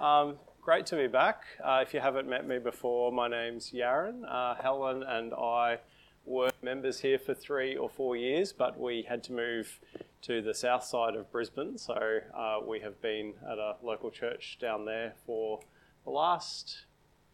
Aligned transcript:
Um, 0.00 0.36
great 0.62 0.86
to 0.86 0.96
be 0.96 1.08
back. 1.08 1.42
Uh, 1.62 1.82
if 1.84 1.92
you 1.92 1.98
haven't 1.98 2.28
met 2.28 2.46
me 2.46 2.58
before, 2.60 3.10
my 3.10 3.26
name's 3.26 3.72
Yaron. 3.72 4.22
Uh, 4.28 4.54
Helen 4.54 5.02
and 5.02 5.34
I 5.34 5.80
were 6.24 6.52
members 6.62 7.00
here 7.00 7.18
for 7.18 7.34
three 7.34 7.76
or 7.76 7.88
four 7.88 8.14
years, 8.14 8.52
but 8.52 8.78
we 8.78 9.02
had 9.08 9.24
to 9.24 9.32
move 9.32 9.80
to 10.22 10.40
the 10.40 10.54
south 10.54 10.84
side 10.84 11.16
of 11.16 11.32
Brisbane, 11.32 11.78
so 11.78 12.20
uh, 12.32 12.58
we 12.64 12.78
have 12.78 13.00
been 13.02 13.32
at 13.50 13.58
a 13.58 13.74
local 13.82 14.10
church 14.10 14.58
down 14.60 14.84
there 14.84 15.14
for 15.26 15.58
the 16.04 16.10
last 16.10 16.84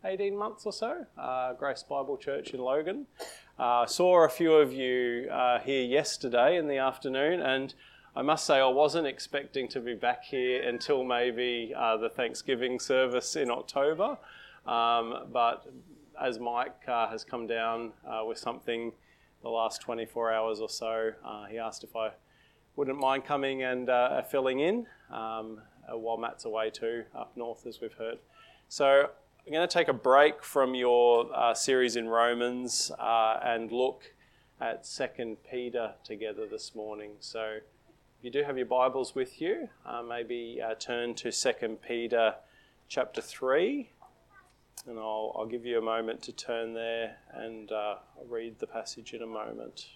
18 0.02 0.34
months 0.34 0.64
or 0.64 0.72
so, 0.72 1.04
uh, 1.18 1.52
Grace 1.52 1.82
Bible 1.82 2.16
Church 2.16 2.54
in 2.54 2.60
Logan. 2.60 3.06
Uh, 3.58 3.84
saw 3.84 4.24
a 4.24 4.28
few 4.30 4.54
of 4.54 4.72
you 4.72 5.28
uh, 5.30 5.58
here 5.58 5.82
yesterday 5.82 6.56
in 6.56 6.66
the 6.68 6.78
afternoon, 6.78 7.40
and 7.40 7.74
I 8.16 8.22
must 8.22 8.46
say, 8.46 8.60
I 8.60 8.68
wasn't 8.68 9.08
expecting 9.08 9.66
to 9.68 9.80
be 9.80 9.94
back 9.94 10.22
here 10.22 10.62
until 10.62 11.02
maybe 11.02 11.74
uh, 11.76 11.96
the 11.96 12.08
Thanksgiving 12.08 12.79
service 12.79 13.34
in 13.34 13.50
October. 13.50 14.16
Um, 14.66 15.26
but 15.32 15.66
as 16.20 16.39
Mike 16.39 16.76
uh, 16.86 17.08
has 17.08 17.25
come 17.25 17.48
down 17.48 17.90
uh, 18.06 18.25
with 18.25 18.39
something 18.39 18.92
the 19.42 19.48
last 19.48 19.80
24 19.80 20.32
hours 20.32 20.61
or 20.61 20.68
so, 20.68 21.11
uh, 21.25 21.46
he 21.46 21.58
asked 21.58 21.82
if 21.82 21.96
I 21.96 22.11
wouldn't 22.76 23.00
mind 23.00 23.25
coming 23.25 23.64
and 23.64 23.90
uh, 23.90 24.22
filling 24.22 24.61
in 24.61 24.86
um, 25.11 25.61
uh, 25.92 25.98
while 25.98 26.17
Matt's 26.17 26.44
away 26.44 26.70
too, 26.70 27.03
up 27.17 27.36
north, 27.36 27.67
as 27.67 27.81
we've 27.81 27.94
heard. 27.94 28.18
So 28.68 29.11
I'm 29.44 29.53
going 29.53 29.67
to 29.68 29.72
take 29.72 29.89
a 29.89 29.92
break 29.92 30.44
from 30.44 30.76
your 30.76 31.28
series 31.56 31.96
in 31.96 32.06
Romans 32.06 32.92
and 32.97 33.72
look 33.72 34.05
at 34.61 34.86
Second 34.86 35.39
Peter 35.50 35.94
together 36.05 36.47
this 36.47 36.77
morning. 36.77 37.14
So 37.19 37.58
you 38.24 38.30
do 38.30 38.42
have 38.42 38.56
your 38.56 38.64
Bibles 38.64 39.14
with 39.14 39.38
you, 39.38 39.69
uh, 39.84 40.02
maybe 40.02 40.58
uh, 40.58 40.74
turn 40.77 41.14
to 41.16 41.30
2 41.30 41.78
Peter 41.86 42.36
chapter 42.88 43.20
3, 43.20 43.91
and 44.88 44.98
I'll, 44.98 45.36
I'll 45.38 45.47
give 45.47 45.66
you 45.66 45.77
a 45.77 45.83
moment 45.83 46.22
to 46.22 46.33
turn 46.33 46.72
there 46.72 47.19
and 47.34 47.70
uh, 47.70 47.97
I'll 48.16 48.27
read 48.27 48.58
the 48.61 48.66
passage 48.66 49.12
in 49.12 49.20
a 49.20 49.27
moment. 49.27 49.89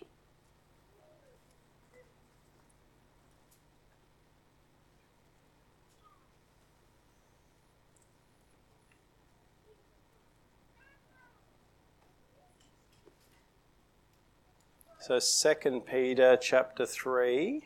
So 15.01 15.19
2 15.19 15.81
Peter 15.81 16.37
chapter 16.39 16.85
3 16.85 17.63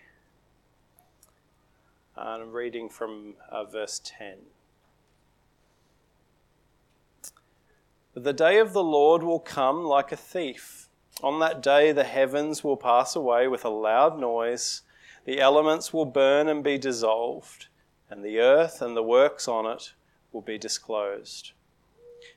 and 2.24 2.42
I'm 2.42 2.52
reading 2.52 2.88
from 2.88 3.34
uh, 3.50 3.64
verse 3.64 4.00
10. 4.04 4.36
The 8.14 8.32
day 8.32 8.58
of 8.58 8.72
the 8.72 8.82
Lord 8.82 9.24
will 9.24 9.40
come 9.40 9.84
like 9.84 10.12
a 10.12 10.16
thief. 10.16 10.88
On 11.20 11.40
that 11.40 11.60
day, 11.60 11.90
the 11.90 12.04
heavens 12.04 12.62
will 12.62 12.76
pass 12.76 13.16
away 13.16 13.48
with 13.48 13.64
a 13.64 13.70
loud 13.70 14.20
noise, 14.20 14.82
the 15.24 15.40
elements 15.40 15.92
will 15.92 16.04
burn 16.04 16.48
and 16.48 16.62
be 16.62 16.78
dissolved, 16.78 17.66
and 18.08 18.24
the 18.24 18.38
earth 18.38 18.80
and 18.80 18.96
the 18.96 19.02
works 19.02 19.48
on 19.48 19.66
it 19.66 19.92
will 20.32 20.42
be 20.42 20.58
disclosed. 20.58 21.52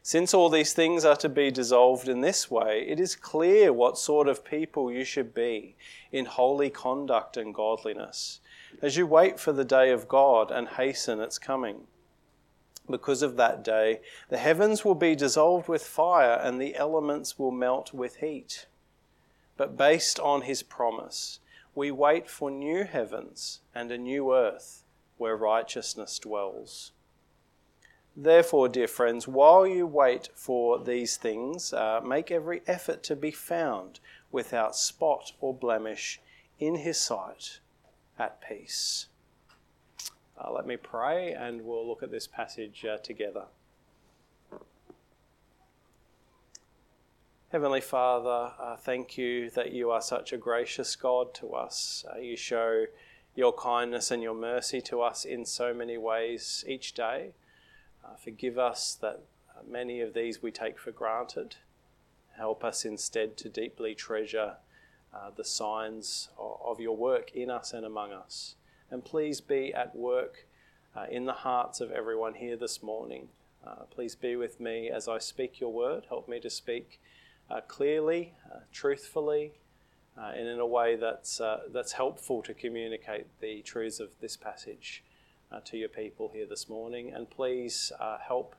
Since 0.02 0.34
all 0.34 0.50
these 0.50 0.74
things 0.74 1.06
are 1.06 1.16
to 1.18 1.30
be 1.30 1.52
dissolved 1.52 2.10
in 2.10 2.22
this 2.22 2.50
way, 2.50 2.86
it 2.88 3.00
is 3.00 3.16
clear 3.16 3.72
what 3.72 4.00
sort 4.00 4.28
of 4.28 4.44
people 4.44 4.92
you 4.92 5.04
should 5.04 5.34
be 5.34 5.76
in 6.12 6.26
holy 6.26 6.72
conduct 6.72 7.38
and 7.38 7.54
godliness 7.54 8.40
as 8.82 8.98
you 8.98 9.08
wait 9.08 9.40
for 9.40 9.54
the 9.54 9.66
day 9.66 9.92
of 9.92 10.08
God 10.08 10.52
and 10.52 10.68
hasten 10.68 11.20
its 11.20 11.40
coming. 11.40 11.88
Because 12.90 13.22
of 13.22 13.36
that 13.38 13.64
day, 13.64 14.02
the 14.30 14.38
heavens 14.38 14.86
will 14.86 14.96
be 14.96 15.16
dissolved 15.16 15.68
with 15.68 15.84
fire 15.84 16.40
and 16.42 16.62
the 16.62 16.76
elements 16.76 17.40
will 17.40 17.52
melt 17.52 17.94
with 17.94 18.18
heat. 18.18 18.68
But 19.58 19.78
based 19.78 20.20
on 20.20 20.42
his 20.42 20.62
promise, 20.62 21.40
we 21.74 21.90
wait 21.90 22.30
for 22.30 22.52
new 22.52 22.84
heavens 22.84 23.62
and 23.74 23.92
a 23.92 23.98
new 23.98 24.34
earth 24.34 24.84
where 25.18 25.36
righteousness 25.36 26.20
dwells. 26.20 26.92
Therefore, 28.16 28.70
dear 28.70 28.88
friends, 28.88 29.28
while 29.28 29.66
you 29.68 29.88
wait 29.88 30.30
for 30.36 30.80
these 30.80 31.18
things, 31.18 31.74
uh, 31.74 32.02
make 32.02 32.32
every 32.32 32.62
effort 32.68 33.04
to 33.04 33.16
be 33.16 33.32
found 33.32 34.00
without 34.32 34.76
spot 34.76 35.34
or 35.42 35.54
blemish 35.54 36.22
in 36.60 36.76
his 36.76 37.00
sight 37.00 37.60
at 38.18 38.42
peace. 38.42 39.08
Uh, 40.38 40.52
let 40.52 40.66
me 40.66 40.78
pray 40.78 41.34
and 41.34 41.62
we'll 41.62 41.88
look 41.88 42.04
at 42.04 42.12
this 42.12 42.28
passage 42.28 42.86
uh, 42.86 42.98
together. 42.98 43.46
Heavenly 47.52 47.82
Father, 47.82 48.52
uh, 48.60 48.76
thank 48.76 49.18
you 49.18 49.50
that 49.52 49.72
you 49.72 49.90
are 49.92 50.02
such 50.02 50.34
a 50.34 50.38
gracious 50.38 50.96
God 50.96 51.34
to 51.36 51.54
us. 51.54 52.04
Uh, 52.14 52.20
you 52.20 52.36
show 52.36 52.86
your 53.34 53.54
kindness 53.54 54.12
and 54.12 54.22
your 54.22 54.34
mercy 54.34 54.82
to 54.82 55.02
us 55.02 55.24
in 55.24 55.46
so 55.46 55.74
many 55.74 55.98
ways 55.98 56.66
each 56.68 56.94
day. 56.94 57.32
Uh, 58.04 58.16
forgive 58.16 58.58
us 58.58 58.98
that 59.02 59.22
many 59.66 60.02
of 60.02 60.14
these 60.14 60.42
we 60.42 60.52
take 60.52 60.78
for 60.78 60.92
granted. 60.92 61.56
Help 62.38 62.64
us 62.64 62.84
instead 62.84 63.38
to 63.38 63.48
deeply 63.48 63.96
treasure 63.96 64.58
uh, 65.16 65.30
the 65.36 65.46
signs 65.46 66.30
of, 66.38 66.82
your 66.82 66.98
work 66.98 67.32
in 67.34 67.50
us 67.50 67.72
and 67.72 67.86
among 67.86 68.12
us. 68.12 68.56
And 68.92 69.04
please 69.04 69.40
be 69.40 69.74
at 69.74 69.96
work 69.96 70.46
uh, 70.94 71.06
in 71.10 71.26
the 71.26 71.34
hearts 71.34 71.80
of 71.80 71.90
everyone 71.90 72.34
here 72.34 72.58
this 72.58 72.84
morning. 72.84 73.30
Uh, 73.66 73.84
please 73.90 74.14
be 74.14 74.36
with 74.36 74.60
me 74.60 74.90
as 74.90 75.08
I 75.08 75.20
speak 75.20 75.62
your 75.62 75.72
word. 75.72 76.04
Help 76.10 76.28
me 76.28 76.42
to 76.42 76.50
speak 76.50 77.00
uh, 77.50 77.62
clearly, 77.62 78.34
uh, 78.54 78.60
truthfully, 78.74 79.54
and 80.18 80.48
in 80.48 80.60
a 80.60 80.66
way 80.66 80.98
that's, 80.98 81.42
that's 81.72 81.94
helpful 81.94 82.42
to 82.42 82.54
communicate 82.54 83.28
the 83.40 83.62
truths 83.62 84.00
of 84.00 84.10
this 84.22 84.36
passage 84.36 85.04
to 85.64 85.78
your 85.78 85.90
people 85.90 86.32
here 86.34 86.46
this 86.46 86.68
morning. 86.68 87.12
And 87.14 87.30
please 87.30 87.92
help 88.28 88.56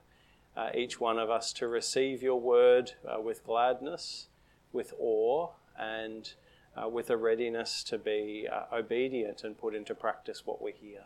each 0.75 0.99
one 0.99 1.17
of 1.17 1.29
us 1.29 1.53
to 1.53 1.67
receive 1.67 2.21
your 2.21 2.39
word 2.39 2.93
with 3.23 3.43
gladness, 3.43 4.27
with 4.71 4.93
awe, 4.99 5.49
and 5.77 6.33
uh, 6.77 6.87
with 6.87 7.09
a 7.09 7.17
readiness 7.17 7.83
to 7.83 7.97
be 7.97 8.47
uh, 8.51 8.75
obedient 8.75 9.43
and 9.43 9.57
put 9.57 9.73
into 9.73 9.95
practice 9.95 10.45
what 10.45 10.61
we 10.61 10.71
hear. 10.71 11.01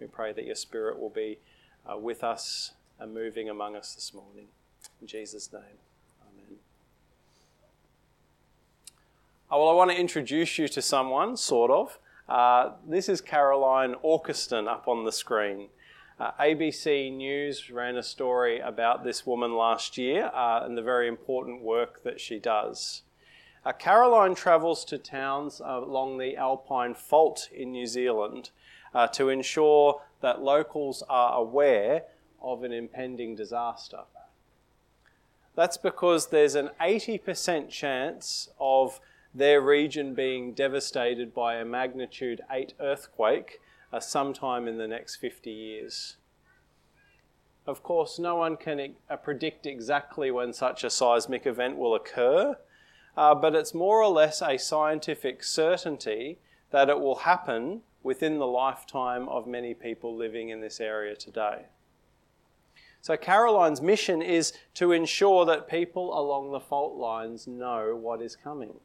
We 0.00 0.06
pray 0.06 0.32
that 0.32 0.44
your 0.44 0.54
Spirit 0.54 0.98
will 0.98 1.10
be 1.10 1.38
uh, 1.90 1.96
with 1.96 2.22
us 2.22 2.72
and 2.98 3.12
moving 3.12 3.48
among 3.48 3.76
us 3.76 3.94
this 3.94 4.14
morning. 4.14 4.48
In 5.00 5.06
Jesus' 5.06 5.52
name, 5.52 5.62
Amen. 6.22 6.58
Oh, 9.50 9.60
well, 9.60 9.68
I 9.68 9.74
want 9.74 9.90
to 9.90 9.96
introduce 9.96 10.58
you 10.58 10.68
to 10.68 10.82
someone, 10.82 11.36
sort 11.36 11.70
of. 11.70 11.98
Uh, 12.28 12.72
this 12.86 13.08
is 13.08 13.20
Caroline 13.20 13.94
Orchiston 14.04 14.68
up 14.68 14.88
on 14.88 15.04
the 15.04 15.12
screen. 15.12 15.68
Uh, 16.18 16.30
ABC 16.40 17.12
News 17.12 17.70
ran 17.70 17.96
a 17.96 18.02
story 18.02 18.60
about 18.60 19.02
this 19.02 19.26
woman 19.26 19.56
last 19.56 19.98
year 19.98 20.30
uh, 20.32 20.64
and 20.64 20.78
the 20.78 20.82
very 20.82 21.08
important 21.08 21.60
work 21.60 22.04
that 22.04 22.20
she 22.20 22.38
does. 22.38 23.02
Uh, 23.64 23.72
Caroline 23.72 24.34
travels 24.34 24.84
to 24.84 24.98
towns 24.98 25.60
uh, 25.60 25.80
along 25.82 26.18
the 26.18 26.36
Alpine 26.36 26.94
Fault 26.94 27.48
in 27.52 27.72
New 27.72 27.86
Zealand 27.86 28.50
uh, 28.94 29.06
to 29.08 29.30
ensure 29.30 30.02
that 30.20 30.42
locals 30.42 31.02
are 31.08 31.38
aware 31.38 32.02
of 32.42 32.62
an 32.62 32.72
impending 32.72 33.34
disaster. 33.34 34.00
That's 35.56 35.78
because 35.78 36.28
there's 36.28 36.56
an 36.56 36.70
80% 36.80 37.70
chance 37.70 38.48
of 38.60 39.00
their 39.34 39.60
region 39.60 40.14
being 40.14 40.52
devastated 40.52 41.32
by 41.32 41.54
a 41.54 41.64
magnitude 41.64 42.42
8 42.50 42.74
earthquake 42.78 43.60
uh, 43.92 44.00
sometime 44.00 44.68
in 44.68 44.76
the 44.76 44.88
next 44.88 45.16
50 45.16 45.50
years. 45.50 46.16
Of 47.66 47.82
course, 47.82 48.18
no 48.18 48.36
one 48.36 48.58
can 48.58 48.94
uh, 49.08 49.16
predict 49.16 49.64
exactly 49.64 50.30
when 50.30 50.52
such 50.52 50.84
a 50.84 50.90
seismic 50.90 51.46
event 51.46 51.78
will 51.78 51.94
occur, 51.94 52.56
uh, 53.16 53.34
but 53.34 53.54
it's 53.54 53.74
more 53.74 54.02
or 54.02 54.08
less 54.08 54.42
a 54.42 54.58
scientific 54.58 55.42
certainty 55.42 56.38
that 56.70 56.88
it 56.88 56.98
will 56.98 57.16
happen 57.16 57.82
within 58.02 58.38
the 58.38 58.46
lifetime 58.46 59.28
of 59.28 59.46
many 59.46 59.74
people 59.74 60.14
living 60.16 60.48
in 60.50 60.60
this 60.60 60.80
area 60.80 61.14
today. 61.14 61.66
So, 63.00 63.16
Caroline's 63.16 63.82
mission 63.82 64.22
is 64.22 64.52
to 64.74 64.92
ensure 64.92 65.44
that 65.44 65.68
people 65.68 66.18
along 66.18 66.52
the 66.52 66.60
fault 66.60 66.96
lines 66.96 67.46
know 67.46 67.94
what 67.94 68.22
is 68.22 68.34
coming. 68.34 68.80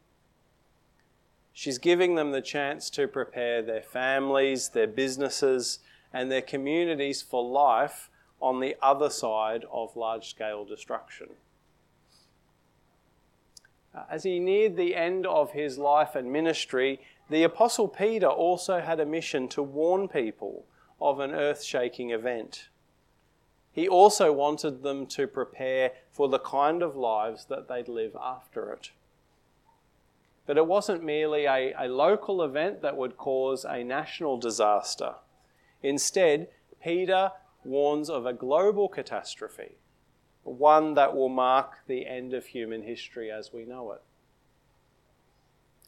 She's 1.54 1.78
giving 1.78 2.16
them 2.16 2.32
the 2.32 2.42
chance 2.42 2.90
to 2.92 3.08
prepare 3.08 3.62
their 3.62 3.82
families, 3.82 4.70
their 4.70 4.88
businesses, 4.88 5.80
and 6.14 6.32
their 6.32 6.42
communities 6.42 7.22
for 7.22 7.44
life 7.44 8.10
on 8.42 8.60
the 8.60 8.76
other 8.82 9.10
side 9.10 9.66
of 9.72 9.96
large 9.96 10.30
scale 10.30 10.66
destruction. 10.66 11.30
As 14.10 14.24
he 14.24 14.40
neared 14.40 14.76
the 14.76 14.96
end 14.96 15.26
of 15.26 15.52
his 15.52 15.78
life 15.78 16.16
and 16.16 16.32
ministry, 16.32 17.00
the 17.30 17.44
Apostle 17.44 17.88
Peter 17.88 18.28
also 18.28 18.80
had 18.80 19.00
a 19.00 19.06
mission 19.06 19.48
to 19.50 19.64
warn 19.64 20.08
people 20.08 20.66
of 21.02 21.20
an 21.20 21.32
earth 21.32 21.64
shaking 21.64 22.12
event. 22.12 22.70
He 23.72 23.88
also 23.88 24.34
wanted 24.34 24.84
them 24.84 25.06
to 25.08 25.28
prepare 25.28 25.92
for 26.12 26.28
the 26.28 26.40
kind 26.40 26.82
of 26.82 26.96
lives 26.96 27.46
that 27.46 27.68
they'd 27.68 27.88
live 27.88 28.16
after 28.20 28.74
it. 28.74 28.92
But 30.46 30.58
it 30.58 30.66
wasn't 30.66 31.04
merely 31.04 31.46
a, 31.46 31.74
a 31.78 31.88
local 31.88 32.42
event 32.42 32.82
that 32.82 32.98
would 32.98 33.18
cause 33.18 33.64
a 33.64 33.84
national 33.84 34.38
disaster. 34.38 35.16
Instead, 35.84 36.50
Peter 36.84 37.32
warns 37.64 38.10
of 38.10 38.26
a 38.26 38.34
global 38.34 38.90
catastrophe, 38.90 39.78
one 40.44 40.94
that 40.96 41.16
will 41.16 41.30
mark 41.30 41.80
the 41.88 42.08
end 42.08 42.34
of 42.34 42.48
human 42.48 42.84
history 42.84 43.32
as 43.32 43.52
we 43.54 43.66
know 43.66 43.92
it. 43.92 44.02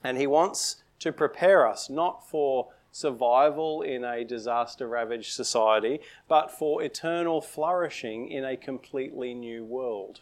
And 0.04 0.18
he 0.18 0.28
wants 0.28 0.84
to 1.00 1.12
prepare 1.12 1.68
us 1.68 1.90
not 1.90 2.28
for 2.28 2.70
survival 2.92 3.82
in 3.82 4.04
a 4.04 4.24
disaster 4.24 4.88
ravaged 4.88 5.32
society, 5.32 6.00
but 6.28 6.52
for 6.52 6.84
eternal 6.84 7.42
flourishing 7.42 8.30
in 8.30 8.44
a 8.44 8.58
completely 8.58 9.34
new 9.34 9.64
world. 9.64 10.22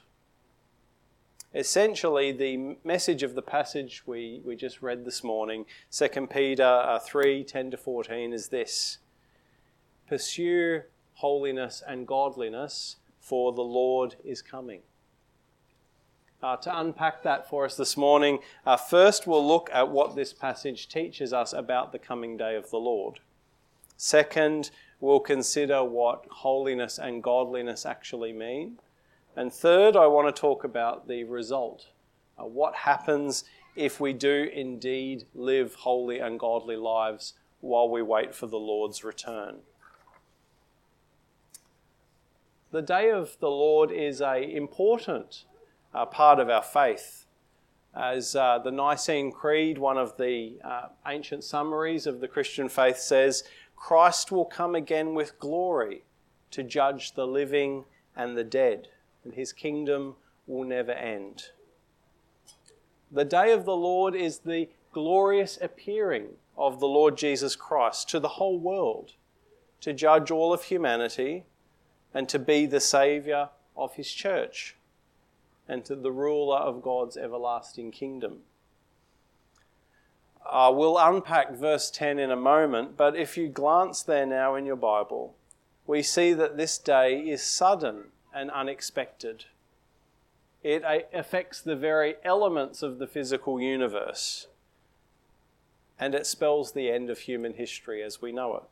Essentially, 1.54 2.32
the 2.32 2.78
message 2.84 3.24
of 3.24 3.34
the 3.34 3.42
passage 3.42 4.04
we, 4.06 4.40
we 4.46 4.56
just 4.56 4.84
read 4.84 5.04
this 5.04 5.24
morning, 5.24 5.66
2 5.92 6.28
Peter 6.28 6.64
uh, 6.64 7.00
3 7.00 7.44
10 7.44 7.72
to 7.72 7.78
14, 7.78 8.34
is 8.34 8.50
this 8.50 9.00
Pursue 10.08 10.84
holiness 11.16 11.84
and 11.88 12.08
godliness, 12.08 12.98
for 13.30 13.54
the 13.54 13.62
Lord 13.62 14.16
is 14.26 14.42
coming. 14.42 14.82
Uh, 16.42 16.56
to 16.58 16.80
unpack 16.80 17.22
that 17.22 17.48
for 17.48 17.64
us 17.64 17.78
this 17.78 17.96
morning, 17.96 18.40
uh, 18.66 18.76
first 18.76 19.28
we'll 19.28 19.48
look 19.48 19.70
at 19.72 19.90
what 19.90 20.16
this 20.16 20.34
passage 20.34 20.90
teaches 20.90 21.32
us 21.32 21.54
about 21.54 21.92
the 21.92 22.00
coming 22.00 22.38
day 22.38 22.56
of 22.56 22.72
the 22.72 22.78
Lord. 22.78 23.20
Second, 23.98 24.72
we'll 25.00 25.20
consider 25.20 25.84
what 25.84 26.26
holiness 26.32 26.98
and 26.98 27.22
godliness 27.22 27.86
actually 27.86 28.34
mean. 28.34 28.80
And 29.36 29.54
third, 29.54 29.96
I 29.96 30.08
want 30.08 30.34
to 30.34 30.42
talk 30.42 30.64
about 30.64 31.08
the 31.08 31.24
result. 31.26 31.86
Uh, 32.36 32.46
what 32.46 32.74
happens 32.74 33.44
if 33.76 34.00
we 34.00 34.12
do 34.12 34.50
indeed 34.52 35.26
live 35.36 35.76
holy 35.76 36.18
and 36.18 36.40
godly 36.40 36.78
lives 36.78 37.34
while 37.62 37.90
we 37.90 38.02
wait 38.02 38.34
for 38.34 38.48
the 38.48 38.58
Lord's 38.58 39.04
return? 39.04 39.58
The 42.72 42.82
day 42.84 43.10
of 43.10 43.36
the 43.40 43.50
Lord 43.50 43.92
is 43.92 44.22
a 44.22 44.38
important 44.38 45.46
uh, 45.92 46.06
part 46.06 46.40
of 46.40 46.50
our 46.50 46.62
faith. 46.62 47.26
As 47.96 48.36
uh, 48.36 48.60
the 48.60 48.72
Nicene 48.72 49.32
Creed, 49.32 49.80
one 49.80 49.98
of 49.98 50.18
the 50.18 50.60
uh, 50.64 50.90
ancient 51.08 51.44
summaries 51.44 52.06
of 52.06 52.20
the 52.20 52.28
Christian 52.28 52.70
faith, 52.70 53.00
says, 53.00 53.44
Christ 53.76 54.32
will 54.32 54.46
come 54.46 54.76
again 54.76 55.16
with 55.16 55.40
glory 55.40 56.04
to 56.52 56.62
judge 56.62 57.14
the 57.14 57.26
living 57.26 57.86
and 58.16 58.38
the 58.38 58.44
dead, 58.44 58.90
and 59.24 59.34
his 59.34 59.52
kingdom 59.52 60.16
will 60.46 60.64
never 60.64 60.92
end. 60.92 61.46
The 63.12 63.26
day 63.26 63.52
of 63.52 63.66
the 63.66 63.76
Lord 63.76 64.14
is 64.14 64.40
the 64.40 64.70
glorious 64.92 65.58
appearing 65.60 66.28
of 66.56 66.80
the 66.80 66.88
Lord 66.88 67.18
Jesus 67.18 67.56
Christ 67.56 68.10
to 68.10 68.20
the 68.20 68.28
whole 68.28 68.60
world, 68.60 69.14
to 69.82 69.92
judge 69.92 70.30
all 70.30 70.54
of 70.54 70.64
humanity, 70.64 71.46
and 72.14 72.28
to 72.30 72.40
be 72.40 72.66
the 72.66 72.80
Saviour 72.80 73.50
of 73.76 73.96
his 73.96 74.12
church 74.12 74.76
and 75.68 75.86
to 75.86 75.96
the 75.96 76.12
ruler 76.12 76.58
of 76.58 76.82
God's 76.82 77.16
everlasting 77.16 77.92
kingdom. 77.92 78.40
Uh, 80.46 80.72
we'll 80.74 80.98
unpack 80.98 81.52
verse 81.52 81.92
10 81.92 82.18
in 82.18 82.32
a 82.32 82.36
moment, 82.36 82.98
but 82.98 83.16
if 83.16 83.38
you 83.38 83.48
glance 83.48 84.02
there 84.02 84.26
now 84.26 84.56
in 84.56 84.66
your 84.66 84.76
Bible, 84.76 85.36
we 85.86 86.02
see 86.02 86.34
that 86.34 86.58
this 86.58 86.80
day 86.80 87.20
is 87.20 87.44
sudden 87.44 88.06
and 88.34 88.50
unexpected. 88.50 89.46
It 90.64 90.84
affects 91.14 91.62
the 91.62 91.76
very 91.76 92.16
elements 92.24 92.82
of 92.82 92.98
the 92.98 93.08
physical 93.08 93.62
universe, 93.62 94.48
and 96.00 96.16
it 96.16 96.26
spells 96.26 96.72
the 96.72 96.90
end 96.90 97.10
of 97.10 97.20
human 97.20 97.54
history 97.54 98.02
as 98.02 98.22
we 98.22 98.32
know 98.32 98.56
it. 98.56 98.64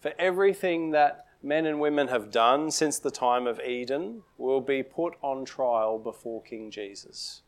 For 0.00 0.14
everything 0.18 0.92
that 0.92 1.25
men 1.42 1.66
and 1.66 1.80
women 1.80 2.08
have 2.08 2.30
done 2.30 2.70
since 2.70 2.98
the 2.98 3.10
time 3.10 3.46
of 3.46 3.60
Eden 3.60 4.22
will 4.38 4.60
be 4.60 4.82
put 4.82 5.14
on 5.22 5.44
trial 5.44 5.98
before 5.98 6.42
King 6.42 6.70
Jesus. 6.70 7.42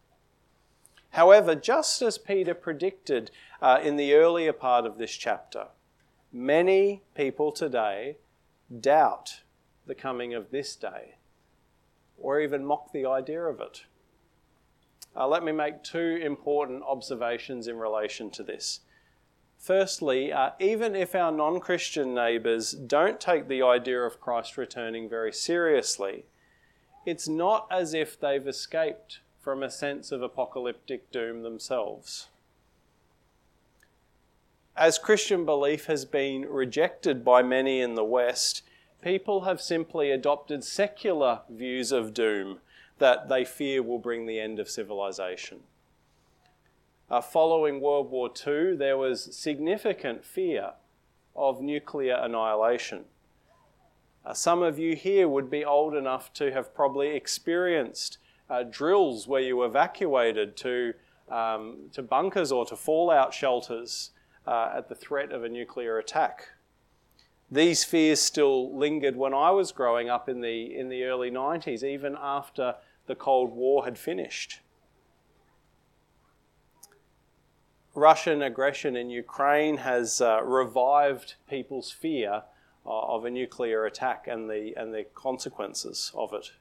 However, 1.11 1.55
just 1.55 2.03
as 2.03 2.19
Peter 2.19 2.55
predicted 2.55 3.31
uh, 3.63 3.81
in 3.83 3.97
the 3.97 4.15
earlier 4.15 4.53
part 4.53 4.85
of 4.85 4.99
this 4.99 5.13
chapter, 5.13 5.69
many 6.33 7.03
people 7.15 7.51
today 7.51 8.19
doubt 8.81 9.41
the 9.87 9.95
coming 9.95 10.35
of 10.35 10.51
this 10.51 10.77
day 10.77 11.15
or 12.19 12.41
even 12.41 12.65
mock 12.65 12.93
the 12.93 13.07
idea 13.07 13.43
of 13.43 13.61
it. 13.61 13.85
Uh, 15.17 15.27
let 15.27 15.43
me 15.43 15.53
make 15.53 15.83
two 15.83 16.21
important 16.23 16.83
observations 16.83 17.67
in 17.67 17.79
relation 17.79 18.31
to 18.31 18.43
this. 18.43 18.81
Firstly, 19.59 20.33
uh, 20.33 20.51
even 20.61 20.95
if 20.95 21.15
our 21.15 21.33
non 21.33 21.61
Christian 21.61 22.15
neighbours 22.15 22.73
don't 22.73 23.21
take 23.21 23.49
the 23.49 23.63
idea 23.63 24.01
of 24.01 24.21
Christ 24.21 24.57
returning 24.57 25.09
very 25.09 25.33
seriously, 25.33 26.25
it's 27.05 27.29
not 27.29 27.67
as 27.71 27.93
if 27.93 28.19
they've 28.19 28.47
escaped 28.47 29.21
from 29.41 29.63
a 29.63 29.71
sense 29.71 30.13
of 30.13 30.23
apocalyptic 30.23 31.11
doom 31.11 31.43
themselves. 31.43 32.29
As 34.77 34.97
Christian 34.97 35.45
belief 35.45 35.87
has 35.87 36.05
been 36.05 36.43
rejected 36.43 37.25
by 37.25 37.43
many 37.43 37.81
in 37.81 37.95
the 37.95 38.05
West, 38.05 38.63
people 39.03 39.41
have 39.41 39.61
simply 39.61 40.11
adopted 40.11 40.63
secular 40.63 41.41
views 41.51 41.91
of 41.91 42.15
doom 42.15 42.61
that 42.99 43.29
they 43.29 43.45
fear 43.45 43.83
will 43.83 43.99
bring 43.99 44.27
the 44.27 44.39
end 44.39 44.59
of 44.61 44.71
civilization. 44.71 45.61
Uh, 47.11 47.23
following 47.23 47.81
World 47.81 48.11
War 48.11 48.29
II, 48.47 48.77
there 48.77 48.99
was 48.99 49.35
significant 49.35 50.23
fear 50.23 50.73
of 51.35 51.63
nuclear 51.63 52.15
annihilation. 52.15 53.07
Uh, 54.27 54.35
some 54.35 54.63
of 54.63 54.79
you 54.79 54.95
here 54.95 55.27
would 55.27 55.49
be 55.49 55.65
old 55.65 55.95
enough 55.95 56.31
to 56.35 56.53
have 56.53 56.75
probably 56.75 57.09
experienced 57.17 58.19
uh, 58.51 58.63
drills 58.63 59.27
where 59.27 59.41
you 59.41 59.65
evacuated 59.65 60.55
to, 60.59 60.93
um, 61.31 61.89
to 61.93 62.03
bunkers 62.03 62.53
or 62.53 62.67
to 62.67 62.77
fallout 62.77 63.33
shelters 63.33 64.11
uh, 64.47 64.73
at 64.77 64.91
the 64.91 64.95
threat 64.95 65.33
of 65.33 65.45
a 65.45 65.49
nuclear 65.49 65.97
attack. 65.97 66.49
These 67.51 67.85
fears 67.85 68.21
still 68.21 68.77
lingered 68.77 69.17
when 69.17 69.33
I 69.33 69.51
was 69.53 69.73
growing 69.73 70.11
up 70.11 70.29
in 70.29 70.43
the, 70.43 70.77
in 70.77 70.91
the 70.91 71.05
early 71.05 71.31
90s, 71.31 71.83
even 71.83 72.19
after 72.21 72.75
the 73.07 73.15
Cold 73.15 73.53
War 73.53 73.87
had 73.87 73.97
finished. 73.97 74.61
Russian 77.99 78.43
aggression 78.43 78.97
in 78.97 79.11
Ukraine 79.11 79.79
has 79.79 80.21
uh, 80.21 80.41
revived 80.43 81.35
people's 81.51 81.91
fear 81.91 82.43
uh, 82.87 83.01
of 83.15 83.25
a 83.25 83.31
nuclear 83.31 83.85
attack 83.85 84.27
and 84.29 84.49
the, 84.49 84.73
and 84.77 84.95
the 84.95 85.05
consequences 85.15 86.13
of 86.15 86.33
it. 86.33 86.53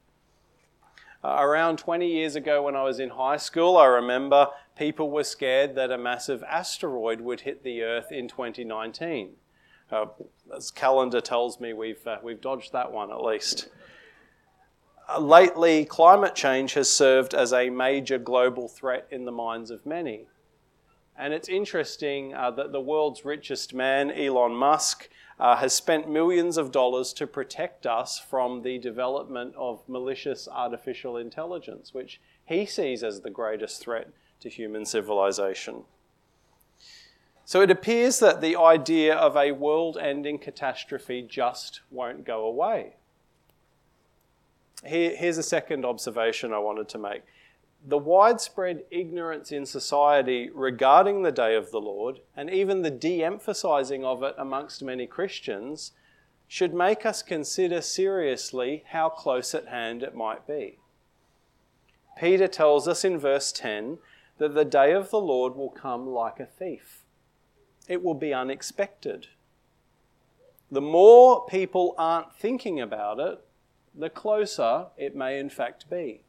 Uh, 1.24 1.38
around 1.40 1.78
20 1.78 2.08
years 2.08 2.36
ago, 2.36 2.64
when 2.64 2.76
I 2.76 2.84
was 2.84 3.00
in 3.00 3.10
high 3.10 3.38
school, 3.38 3.78
I 3.78 3.86
remember 3.86 4.48
people 4.76 5.10
were 5.10 5.24
scared 5.24 5.76
that 5.76 5.92
a 5.92 5.98
massive 5.98 6.44
asteroid 6.44 7.22
would 7.22 7.42
hit 7.42 7.64
the 7.64 7.82
Earth 7.84 8.12
in 8.12 8.28
2019. 8.28 9.32
Uh, 9.92 10.06
as 10.56 10.70
calendar 10.72 11.22
tells 11.22 11.60
me, 11.60 11.74
we've, 11.74 12.06
uh, 12.06 12.18
we've 12.22 12.42
dodged 12.42 12.74
that 12.74 12.92
one 12.92 13.12
at 13.12 13.22
least. 13.22 13.70
Uh, 15.08 15.20
lately, 15.20 15.86
climate 15.86 16.36
change 16.36 16.74
has 16.74 16.90
served 16.90 17.34
as 17.34 17.54
a 17.54 17.70
major 17.70 18.18
global 18.18 18.68
threat 18.68 19.08
in 19.12 19.26
the 19.26 19.32
minds 19.32 19.72
of 19.72 19.86
many. 19.86 20.28
And 21.18 21.34
it's 21.34 21.50
interesting 21.50 22.34
uh, 22.34 22.52
that 22.52 22.72
the 22.72 22.82
world's 22.82 23.26
richest 23.26 23.74
man, 23.74 24.12
Elon 24.12 24.54
Musk, 24.54 25.10
uh, 25.40 25.56
has 25.56 25.74
spent 25.74 26.10
millions 26.10 26.58
of 26.58 26.72
dollars 26.72 27.14
to 27.14 27.28
protect 27.28 27.86
us 27.86 28.20
from 28.20 28.62
the 28.62 28.78
development 28.78 29.54
of 29.56 29.82
malicious 29.88 30.48
artificial 30.48 31.18
intelligence, 31.18 31.94
which 31.94 32.20
he 32.46 32.66
sees 32.66 33.04
as 33.04 33.22
the 33.22 33.30
greatest 33.30 33.82
threat 33.82 34.10
to 34.40 34.50
human 34.50 34.86
civilization. 34.86 35.84
So 37.46 37.62
it 37.62 37.72
appears 37.72 38.20
that 38.20 38.42
the 38.42 38.58
idea 38.58 39.16
of 39.16 39.38
a 39.38 39.54
world 39.54 39.98
ending 39.98 40.38
catastrophe 40.38 41.22
just 41.22 41.82
won't 41.90 42.26
go 42.26 42.46
away. 42.46 42.96
Here, 44.86 45.16
here's 45.16 45.38
a 45.38 45.44
second 45.44 45.86
observation 45.86 46.54
I 46.54 46.60
wanted 46.60 46.90
to 46.90 46.98
make 46.98 47.24
the 47.88 47.98
widespread 47.98 48.84
ignorance 48.92 49.50
in 49.50 49.66
society 49.66 50.50
regarding 50.54 51.22
the 51.22 51.32
day 51.32 51.56
of 51.56 51.72
the 51.72 51.80
Lord, 51.80 52.20
and 52.36 52.50
even 52.50 52.82
the 52.82 52.92
de 52.92 53.24
emphasizing 53.24 54.04
of 54.04 54.22
it 54.24 54.36
amongst 54.38 54.84
many 54.84 55.08
Christians, 55.08 55.94
should 56.50 56.74
make 56.74 57.06
us 57.06 57.24
consider 57.24 57.82
seriously 57.82 58.84
how 58.88 59.08
close 59.08 59.56
at 59.56 59.70
hand 59.70 60.04
it 60.04 60.14
might 60.14 60.46
be. 60.46 60.80
Peter 62.18 62.50
tells 62.50 62.90
us 62.90 63.06
in 63.06 63.18
verse 63.18 63.54
10 63.54 64.00
that 64.38 64.54
the 64.54 64.66
day 64.66 64.92
of 64.92 65.10
the 65.10 65.22
Lord 65.22 65.56
will 65.56 65.70
come 65.70 66.10
like 66.10 66.42
a 66.42 66.46
thief, 66.46 67.06
it 67.88 68.04
will 68.04 68.16
be 68.16 68.34
unexpected. 68.34 69.28
The 70.70 70.82
more 70.82 71.46
people 71.46 71.96
aren't 71.98 72.36
thinking 72.36 72.82
about 72.82 73.22
it, 73.22 73.40
the 73.96 74.10
closer 74.10 74.88
it 74.98 75.16
may 75.16 75.40
in 75.40 75.50
fact 75.50 75.90
be. 75.90 76.26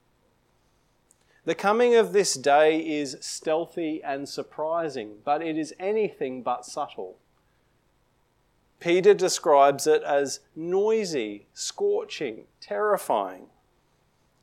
The 1.49 1.55
coming 1.55 1.95
of 1.95 2.13
this 2.13 2.35
day 2.35 2.79
is 2.79 3.17
stealthy 3.21 4.03
and 4.05 4.29
surprising, 4.29 5.21
but 5.25 5.41
it 5.41 5.57
is 5.57 5.73
anything 5.81 6.43
but 6.43 6.67
subtle. 6.67 7.17
Peter 8.81 9.15
describes 9.15 9.87
it 9.87 10.03
as 10.03 10.41
noisy, 10.55 11.47
scorching, 11.55 12.45
terrifying. 12.61 13.47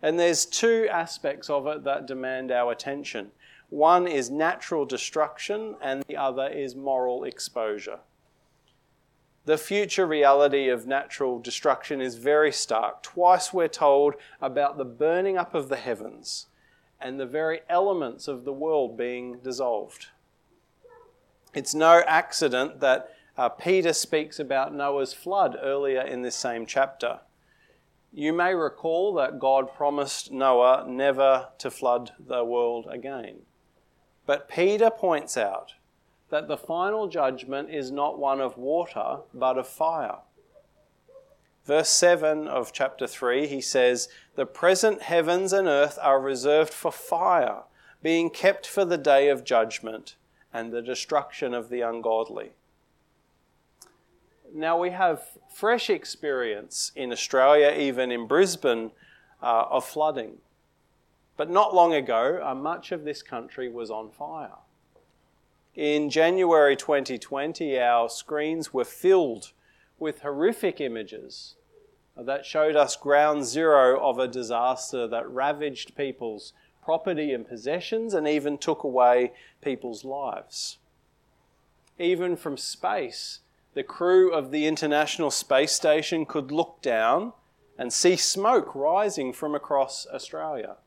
And 0.02 0.20
there's 0.20 0.48
two 0.48 0.88
aspects 0.92 1.48
of 1.48 1.68
it 1.68 1.84
that 1.84 2.08
demand 2.08 2.52
our 2.52 2.72
attention. 2.72 3.30
One 3.70 4.08
is 4.08 4.32
natural 4.32 4.84
destruction, 4.84 5.76
and 5.84 6.02
the 6.08 6.18
other 6.18 6.48
is 6.48 6.74
moral 6.74 7.24
exposure. 7.24 8.00
The 9.46 9.60
future 9.60 10.08
reality 10.08 10.70
of 10.70 10.88
natural 10.88 11.38
destruction 11.38 12.02
is 12.02 12.16
very 12.16 12.52
stark. 12.52 13.04
Twice 13.04 13.54
we're 13.54 13.68
told 13.68 14.16
about 14.42 14.80
the 14.80 14.86
burning 14.86 15.38
up 15.38 15.54
of 15.54 15.70
the 15.70 15.76
heavens 15.76 16.48
and 17.06 17.20
the 17.20 17.26
very 17.28 17.60
elements 17.70 18.28
of 18.28 18.46
the 18.46 18.52
world 18.52 18.98
being 18.98 19.38
dissolved. 19.44 20.08
It's 21.54 21.76
no 21.76 22.02
accident 22.08 22.80
that 22.80 23.12
uh, 23.38 23.50
Peter 23.50 23.94
speaks 23.94 24.40
about 24.40 24.74
Noah's 24.74 25.14
flood 25.14 25.56
earlier 25.62 26.02
in 26.02 26.24
this 26.24 26.36
same 26.36 26.66
chapter. 26.66 27.20
You 28.12 28.34
may 28.34 28.56
recall 28.56 29.14
that 29.16 29.38
God 29.38 29.72
promised 29.72 30.32
Noah 30.32 30.86
never 30.88 31.50
to 31.60 31.70
flood 31.70 32.14
the 32.20 32.44
world 32.44 32.88
again. 32.90 33.42
But 34.26 34.50
Peter 34.50 34.90
points 34.90 35.38
out 35.38 35.76
that 36.32 36.48
the 36.48 36.58
final 36.58 37.08
judgment 37.08 37.70
is 37.70 37.92
not 37.92 38.18
one 38.18 38.42
of 38.42 38.58
water, 38.58 39.20
but 39.32 39.60
of 39.60 39.68
fire. 39.68 40.18
Verse 41.66 41.90
7 41.90 42.48
of 42.48 42.72
chapter 42.72 43.08
3, 43.08 43.48
he 43.48 43.60
says, 43.60 44.08
The 44.36 44.46
present 44.46 45.02
heavens 45.02 45.52
and 45.52 45.68
earth 45.68 45.98
are 46.00 46.20
reserved 46.20 46.74
for 46.74 46.92
fire, 46.92 47.64
being 48.04 48.30
kept 48.30 48.68
for 48.68 48.86
the 48.86 49.00
day 49.00 49.30
of 49.30 49.44
judgment 49.44 50.16
and 50.54 50.72
the 50.72 50.84
destruction 50.84 51.56
of 51.56 51.70
the 51.70 51.82
ungodly. 51.82 52.52
Now, 54.54 54.80
we 54.80 54.92
have 54.92 55.24
fresh 55.52 55.90
experience 55.90 56.92
in 56.96 57.12
Australia, 57.12 57.76
even 57.76 58.12
in 58.12 58.28
Brisbane, 58.28 58.92
uh, 59.42 59.66
of 59.70 59.86
flooding. 59.86 60.38
But 61.36 61.50
not 61.50 61.74
long 61.74 61.94
ago, 61.94 62.40
uh, 62.44 62.54
much 62.54 62.92
of 62.92 63.04
this 63.04 63.24
country 63.24 63.70
was 63.70 63.90
on 63.90 64.12
fire. 64.12 64.60
In 65.74 66.10
January 66.10 66.76
2020, 66.76 67.78
our 67.80 68.08
screens 68.08 68.74
were 68.74 68.86
filled 68.86 69.52
with 70.00 70.22
horrific 70.22 70.82
images 70.82 71.56
that 72.18 72.46
showed 72.46 72.76
us 72.76 72.96
ground 72.96 73.46
zero 73.46 74.00
of 74.00 74.18
a 74.20 74.28
disaster 74.28 75.08
that 75.08 75.30
ravaged 75.30 75.96
people's 75.96 76.54
property 76.84 77.34
and 77.34 77.48
possessions 77.48 78.14
and 78.14 78.28
even 78.28 78.58
took 78.58 78.84
away 78.84 79.34
people's 79.62 80.06
lives. 80.06 80.78
Even 81.98 82.36
from 82.36 82.58
space, 82.58 83.40
the 83.74 83.84
crew 83.84 84.32
of 84.32 84.52
the 84.52 84.68
International 84.68 85.32
Space 85.32 85.74
Station 85.74 86.26
could 86.26 86.52
look 86.52 86.82
down 86.82 87.34
and 87.78 87.92
see 87.92 88.16
smoke 88.16 88.74
rising 88.74 89.34
from 89.34 89.54
across 89.54 90.08
Australia. 90.14 90.78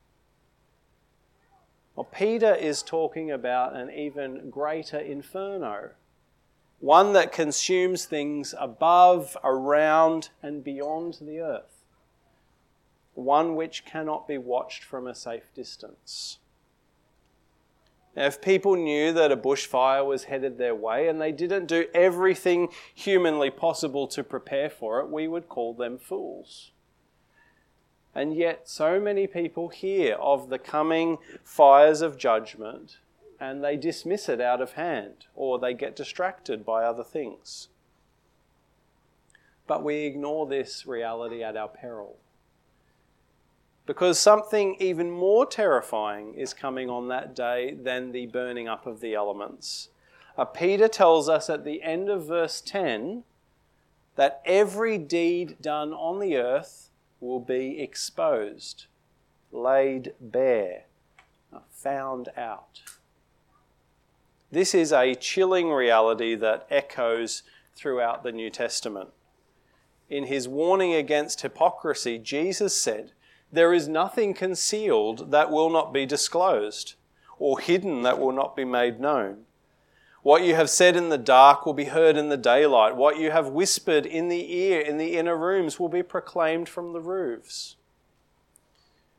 Well, 1.94 2.08
Peter 2.10 2.54
is 2.54 2.82
talking 2.82 3.30
about 3.30 3.74
an 3.74 3.90
even 3.90 4.50
greater 4.50 4.98
inferno, 4.98 5.90
one 6.80 7.12
that 7.12 7.32
consumes 7.32 8.04
things 8.04 8.54
above, 8.58 9.36
around, 9.42 10.30
and 10.42 10.62
beyond 10.62 11.18
the 11.20 11.40
earth, 11.40 11.84
one 13.14 13.56
which 13.56 13.84
cannot 13.84 14.28
be 14.28 14.38
watched 14.38 14.84
from 14.84 15.06
a 15.06 15.14
safe 15.14 15.52
distance. 15.54 16.38
Now, 18.14 18.26
if 18.26 18.40
people 18.40 18.74
knew 18.74 19.12
that 19.12 19.32
a 19.32 19.36
bushfire 19.36 20.04
was 20.04 20.24
headed 20.24 20.58
their 20.58 20.74
way 20.74 21.08
and 21.08 21.20
they 21.20 21.32
didn't 21.32 21.66
do 21.66 21.86
everything 21.94 22.68
humanly 22.94 23.50
possible 23.50 24.06
to 24.08 24.24
prepare 24.24 24.70
for 24.70 25.00
it, 25.00 25.08
we 25.08 25.28
would 25.28 25.48
call 25.48 25.74
them 25.74 25.98
fools. 25.98 26.72
And 28.14 28.34
yet, 28.34 28.68
so 28.68 29.00
many 29.00 29.26
people 29.26 29.68
hear 29.68 30.14
of 30.14 30.48
the 30.48 30.58
coming 30.58 31.18
fires 31.44 32.00
of 32.00 32.18
judgment 32.18 32.96
and 33.40 33.62
they 33.62 33.76
dismiss 33.76 34.28
it 34.28 34.40
out 34.40 34.60
of 34.60 34.72
hand 34.72 35.26
or 35.34 35.58
they 35.58 35.74
get 35.74 35.94
distracted 35.94 36.64
by 36.64 36.84
other 36.84 37.04
things. 37.04 37.68
But 39.66 39.84
we 39.84 40.06
ignore 40.06 40.46
this 40.46 40.86
reality 40.86 41.42
at 41.42 41.56
our 41.56 41.68
peril. 41.68 42.16
Because 43.86 44.18
something 44.18 44.76
even 44.80 45.10
more 45.10 45.46
terrifying 45.46 46.34
is 46.34 46.52
coming 46.52 46.90
on 46.90 47.08
that 47.08 47.34
day 47.34 47.74
than 47.74 48.12
the 48.12 48.26
burning 48.26 48.68
up 48.68 48.86
of 48.86 49.00
the 49.00 49.14
elements. 49.14 49.88
Uh, 50.36 50.44
Peter 50.44 50.88
tells 50.88 51.28
us 51.28 51.48
at 51.48 51.64
the 51.64 51.82
end 51.82 52.08
of 52.08 52.26
verse 52.26 52.60
10 52.60 53.24
that 54.16 54.42
every 54.44 54.98
deed 54.98 55.56
done 55.60 55.92
on 55.92 56.18
the 56.18 56.36
earth 56.36 56.90
will 57.20 57.40
be 57.40 57.80
exposed, 57.80 58.86
laid 59.52 60.12
bare, 60.20 60.84
found 61.70 62.28
out. 62.36 62.82
This 64.50 64.74
is 64.74 64.92
a 64.92 65.14
chilling 65.14 65.70
reality 65.70 66.34
that 66.36 66.66
echoes 66.70 67.42
throughout 67.76 68.22
the 68.22 68.32
New 68.32 68.48
Testament. 68.48 69.10
In 70.08 70.24
his 70.24 70.48
warning 70.48 70.94
against 70.94 71.42
hypocrisy, 71.42 72.18
Jesus 72.18 72.74
said, 72.74 73.12
There 73.52 73.74
is 73.74 73.88
nothing 73.88 74.32
concealed 74.32 75.30
that 75.32 75.50
will 75.50 75.68
not 75.68 75.92
be 75.92 76.06
disclosed, 76.06 76.94
or 77.38 77.60
hidden 77.60 78.02
that 78.02 78.18
will 78.18 78.32
not 78.32 78.56
be 78.56 78.64
made 78.64 78.98
known. 78.98 79.44
What 80.22 80.42
you 80.42 80.54
have 80.54 80.70
said 80.70 80.96
in 80.96 81.10
the 81.10 81.18
dark 81.18 81.64
will 81.64 81.74
be 81.74 81.84
heard 81.84 82.16
in 82.16 82.28
the 82.28 82.36
daylight. 82.36 82.96
What 82.96 83.18
you 83.18 83.30
have 83.30 83.48
whispered 83.48 84.06
in 84.06 84.28
the 84.28 84.52
ear 84.52 84.80
in 84.80 84.96
the 84.96 85.16
inner 85.16 85.36
rooms 85.36 85.78
will 85.78 85.88
be 85.88 86.02
proclaimed 86.02 86.68
from 86.68 86.92
the 86.92 87.00
roofs. 87.00 87.76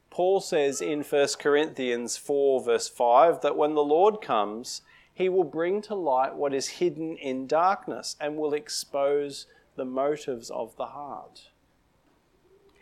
Paul 0.09 0.41
says 0.41 0.81
in 0.81 1.03
1 1.03 1.27
Corinthians 1.39 2.17
4, 2.17 2.63
verse 2.63 2.89
5, 2.89 3.41
that 3.41 3.55
when 3.55 3.75
the 3.75 3.83
Lord 3.83 4.21
comes, 4.21 4.81
he 5.19 5.27
will 5.27 5.43
bring 5.43 5.81
to 5.81 5.93
light 5.93 6.33
what 6.33 6.53
is 6.53 6.79
hidden 6.79 7.17
in 7.17 7.45
darkness 7.45 8.15
and 8.21 8.37
will 8.37 8.53
expose 8.53 9.47
the 9.75 9.83
motives 9.83 10.49
of 10.49 10.73
the 10.77 10.85
heart. 10.85 11.49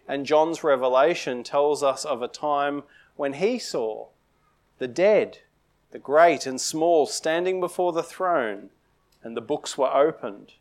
And 0.08 0.24
John's 0.24 0.63
revelation 0.63 1.41
tells 1.41 1.82
us 1.82 2.06
of 2.06 2.22
a 2.22 2.27
time 2.27 2.84
when 3.15 3.34
he 3.34 3.58
saw 3.58 4.10
the 4.77 4.88
dead 4.88 5.39
the 5.89 5.98
great 5.98 6.46
and 6.46 6.62
small, 6.62 7.08
standing 7.08 7.60
before 7.60 7.91
the 7.91 8.03
throne, 8.03 8.70
and 9.24 9.36
the 9.36 9.41
books 9.41 9.75
were 9.75 9.91
opened. 9.91 10.53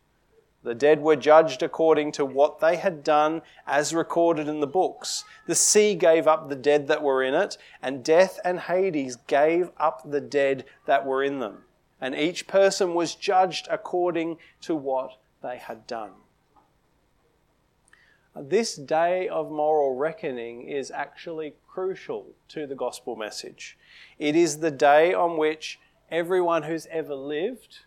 The 0.66 0.74
dead 0.74 1.00
were 1.00 1.14
judged 1.14 1.62
according 1.62 2.10
to 2.12 2.24
what 2.24 2.58
they 2.58 2.74
had 2.74 3.04
done, 3.04 3.42
as 3.68 3.94
recorded 3.94 4.48
in 4.48 4.58
the 4.58 4.66
books. 4.66 5.22
The 5.46 5.54
sea 5.54 5.94
gave 5.94 6.26
up 6.26 6.48
the 6.48 6.56
dead 6.56 6.88
that 6.88 7.04
were 7.04 7.22
in 7.22 7.34
it, 7.34 7.56
and 7.80 8.02
death 8.02 8.40
and 8.44 8.58
Hades 8.58 9.14
gave 9.14 9.70
up 9.76 10.02
the 10.04 10.20
dead 10.20 10.64
that 10.86 11.06
were 11.06 11.22
in 11.22 11.38
them. 11.38 11.62
And 12.00 12.16
each 12.16 12.48
person 12.48 12.94
was 12.94 13.14
judged 13.14 13.68
according 13.70 14.38
to 14.62 14.74
what 14.74 15.18
they 15.40 15.58
had 15.58 15.86
done. 15.86 16.14
This 18.34 18.74
day 18.74 19.28
of 19.28 19.52
moral 19.52 19.94
reckoning 19.94 20.68
is 20.68 20.90
actually 20.90 21.54
crucial 21.68 22.34
to 22.48 22.66
the 22.66 22.74
gospel 22.74 23.14
message. 23.14 23.78
It 24.18 24.34
is 24.34 24.58
the 24.58 24.72
day 24.72 25.14
on 25.14 25.36
which 25.36 25.78
everyone 26.10 26.64
who's 26.64 26.88
ever 26.90 27.14
lived 27.14 27.85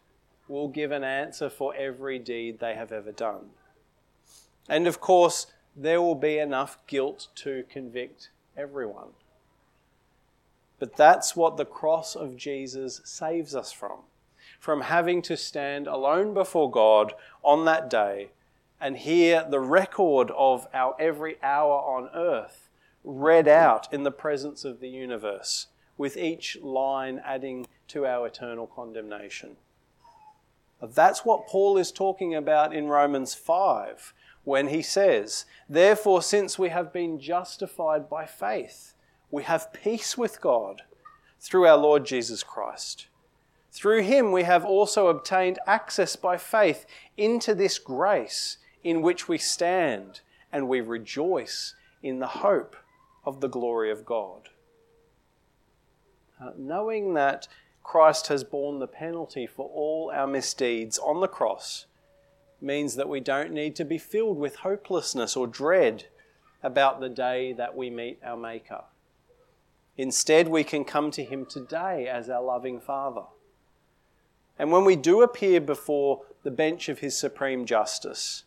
will 0.50 0.68
give 0.68 0.92
an 0.92 1.06
answer 1.06 1.50
for 1.50 1.74
every 1.76 2.20
deed 2.20 2.60
they 2.60 2.76
have 2.76 2.92
ever 2.92 3.14
done. 3.14 3.52
And 4.68 4.88
of 4.88 5.00
course, 5.00 5.48
there 5.76 6.02
will 6.02 6.16
be 6.16 6.38
enough 6.38 6.78
guilt 6.88 7.30
to 7.36 7.64
convict 7.70 8.30
everyone. 8.58 9.10
But 10.80 10.98
that's 10.98 11.36
what 11.36 11.56
the 11.56 11.66
cross 11.66 12.16
of 12.16 12.36
Jesus 12.36 13.00
saves 13.06 13.56
us 13.56 13.72
from 13.72 14.00
from 14.60 14.82
having 14.82 15.22
to 15.22 15.38
stand 15.38 15.88
alone 15.88 16.34
before 16.34 16.70
God 16.70 17.14
on 17.44 17.66
that 17.66 17.90
day 17.90 18.30
and 18.80 18.98
hear 18.98 19.46
the 19.50 19.60
record 19.60 20.32
of 20.32 20.68
our 20.74 20.96
every 21.00 21.38
hour 21.42 21.80
on 21.82 22.10
earth 22.14 22.70
read 23.04 23.48
out 23.48 23.92
in 23.94 24.04
the 24.04 24.12
presence 24.12 24.66
of 24.66 24.80
the 24.80 24.90
universe, 24.90 25.68
with 25.98 26.18
each 26.18 26.58
line 26.62 27.22
adding 27.26 27.66
to 27.88 28.06
our 28.06 28.28
eternal 28.28 28.68
condemnation. 28.68 29.56
That's 30.82 31.26
what 31.26 31.48
Paul 31.48 31.78
is 31.78 31.92
talking 31.92 32.36
about 32.36 32.74
in 32.74 32.88
Romans 32.88 33.34
5 33.36 34.14
when 34.44 34.70
he 34.70 34.82
says, 34.82 35.46
Therefore, 35.68 36.22
since 36.22 36.58
we 36.58 36.70
have 36.70 36.94
been 36.94 37.20
justified 37.20 38.10
by 38.10 38.26
faith, 38.26 38.94
we 39.30 39.44
have 39.44 39.74
peace 39.74 40.18
with 40.18 40.42
God 40.42 40.84
through 41.40 41.68
our 41.68 41.78
Lord 41.78 42.06
Jesus 42.06 42.44
Christ 42.44 43.08
Through 43.72 44.02
him 44.04 44.32
we 44.32 44.44
have 44.44 44.66
also 44.66 45.08
obtained 45.08 45.60
access 45.68 46.16
by 46.16 46.38
faith 46.38 46.86
into 47.18 47.54
this 47.54 47.78
grace 47.78 48.58
in 48.84 49.02
which 49.02 49.28
we 49.28 49.38
stand, 49.38 50.22
and 50.52 50.68
we 50.68 50.82
rejoice 50.82 51.76
in 52.02 52.20
the 52.20 52.28
hope 52.28 52.76
of 53.26 53.42
the 53.42 53.50
glory 53.50 53.92
of 53.92 54.06
God. 54.06 54.50
Uh, 56.42 56.52
knowing 56.58 57.14
that 57.14 57.48
Christ 57.84 58.28
has 58.28 58.44
borne 58.44 58.80
the 58.80 58.88
penalty 58.88 59.48
for 59.48 59.70
all 59.74 60.12
our 60.14 60.28
misdeeds 60.28 61.00
on 61.00 61.22
the 61.22 61.28
cross 61.28 61.86
means 62.62 62.96
that 62.96 63.10
we 63.10 63.20
don't 63.20 63.52
need 63.52 63.76
to 63.76 63.86
be 63.86 63.98
filled 63.98 64.38
with 64.38 64.58
hopelessness 64.58 65.36
or 65.36 65.48
dread 65.48 66.06
about 66.62 67.00
the 67.00 67.10
day 67.10 67.54
that 67.54 67.76
we 67.76 67.90
meet 67.90 68.20
our 68.24 68.38
Maker. 68.38 68.84
Instead, 69.98 70.48
we 70.48 70.64
can 70.64 70.84
come 70.86 71.12
to 71.12 71.24
Him 71.24 71.46
today 71.46 72.08
as 72.08 72.30
our 72.30 72.44
loving 72.44 72.80
Father. 72.80 73.24
And 74.58 74.72
when 74.72 74.86
we 74.86 74.96
do 74.96 75.22
appear 75.22 75.62
before 75.62 76.22
the 76.44 76.52
bench 76.52 76.90
of 76.90 77.00
His 77.00 77.18
supreme 77.18 77.66
justice, 77.66 78.44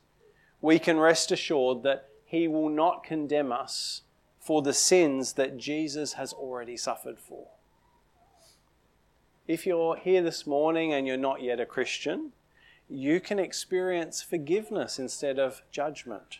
we 0.60 0.78
can 0.78 0.98
rest 0.98 1.32
assured 1.32 1.82
that 1.82 2.08
He 2.24 2.48
will 2.48 2.68
not 2.68 3.04
condemn 3.04 3.52
us 3.52 4.02
for 4.38 4.60
the 4.62 4.72
sins 4.72 5.34
that 5.34 5.56
Jesus 5.56 6.14
has 6.14 6.32
already 6.32 6.76
suffered 6.76 7.18
for. 7.18 7.46
If 9.52 9.66
you're 9.66 9.96
here 9.96 10.22
this 10.22 10.46
morning 10.46 10.94
and 10.94 11.06
you're 11.06 11.18
not 11.18 11.42
yet 11.42 11.60
a 11.60 11.66
Christian, 11.66 12.32
you 12.88 13.20
can 13.20 13.38
experience 13.38 14.22
forgiveness 14.22 14.98
instead 14.98 15.38
of 15.38 15.60
judgment. 15.70 16.38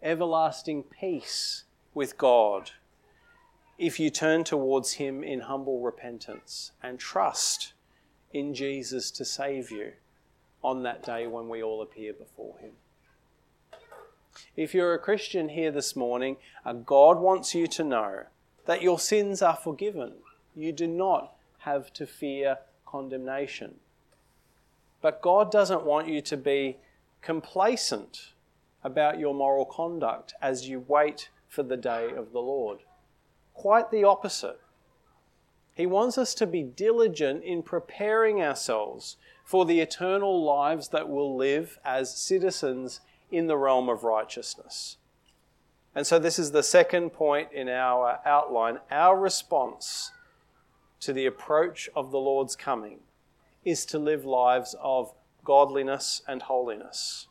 Everlasting 0.00 0.84
peace 0.84 1.64
with 1.94 2.16
God 2.16 2.70
if 3.76 3.98
you 3.98 4.08
turn 4.08 4.44
towards 4.44 4.92
Him 4.92 5.24
in 5.24 5.40
humble 5.40 5.80
repentance 5.80 6.70
and 6.80 7.00
trust 7.00 7.72
in 8.32 8.54
Jesus 8.54 9.10
to 9.10 9.24
save 9.24 9.72
you 9.72 9.94
on 10.62 10.84
that 10.84 11.02
day 11.02 11.26
when 11.26 11.48
we 11.48 11.60
all 11.60 11.82
appear 11.82 12.12
before 12.12 12.56
Him. 12.58 12.74
If 14.54 14.74
you're 14.74 14.94
a 14.94 14.98
Christian 15.00 15.48
here 15.48 15.72
this 15.72 15.96
morning, 15.96 16.36
God 16.86 17.18
wants 17.18 17.52
you 17.52 17.66
to 17.66 17.82
know 17.82 18.26
that 18.66 18.80
your 18.80 19.00
sins 19.00 19.42
are 19.42 19.56
forgiven. 19.56 20.12
You 20.54 20.72
do 20.72 20.86
not 20.86 21.34
have 21.58 21.92
to 21.94 22.06
fear 22.06 22.58
condemnation. 22.86 23.76
But 25.00 25.22
God 25.22 25.50
doesn't 25.50 25.84
want 25.84 26.08
you 26.08 26.20
to 26.22 26.36
be 26.36 26.78
complacent 27.22 28.32
about 28.84 29.18
your 29.18 29.34
moral 29.34 29.64
conduct 29.64 30.34
as 30.42 30.68
you 30.68 30.84
wait 30.86 31.30
for 31.48 31.62
the 31.62 31.76
day 31.76 32.10
of 32.16 32.32
the 32.32 32.40
Lord. 32.40 32.80
Quite 33.54 33.90
the 33.90 34.04
opposite. 34.04 34.60
He 35.74 35.86
wants 35.86 36.18
us 36.18 36.34
to 36.34 36.46
be 36.46 36.62
diligent 36.62 37.44
in 37.44 37.62
preparing 37.62 38.42
ourselves 38.42 39.16
for 39.44 39.64
the 39.64 39.80
eternal 39.80 40.44
lives 40.44 40.88
that 40.88 41.08
we'll 41.08 41.36
live 41.36 41.78
as 41.84 42.14
citizens 42.14 43.00
in 43.30 43.46
the 43.46 43.56
realm 43.56 43.88
of 43.88 44.04
righteousness. 44.04 44.98
And 45.94 46.06
so, 46.06 46.18
this 46.18 46.38
is 46.38 46.52
the 46.52 46.62
second 46.62 47.10
point 47.10 47.52
in 47.52 47.68
our 47.68 48.20
outline. 48.24 48.78
Our 48.90 49.18
response 49.18 50.10
to 51.02 51.12
the 51.12 51.26
approach 51.26 51.90
of 51.94 52.10
the 52.10 52.18
Lord's 52.18 52.56
coming 52.56 53.00
is 53.64 53.84
to 53.86 53.98
live 53.98 54.24
lives 54.24 54.74
of 54.80 55.12
godliness 55.44 56.22
and 56.26 56.42
holiness. 56.42 57.26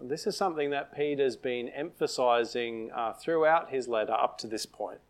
This 0.00 0.26
is 0.26 0.36
something 0.36 0.70
that 0.70 0.96
Peter's 0.96 1.36
been 1.36 1.68
emphasizing 1.68 2.90
uh, 2.94 3.12
throughout 3.12 3.70
his 3.70 3.86
letter 3.86 4.14
up 4.14 4.38
to 4.38 4.46
this 4.46 4.64
point. 4.64 5.00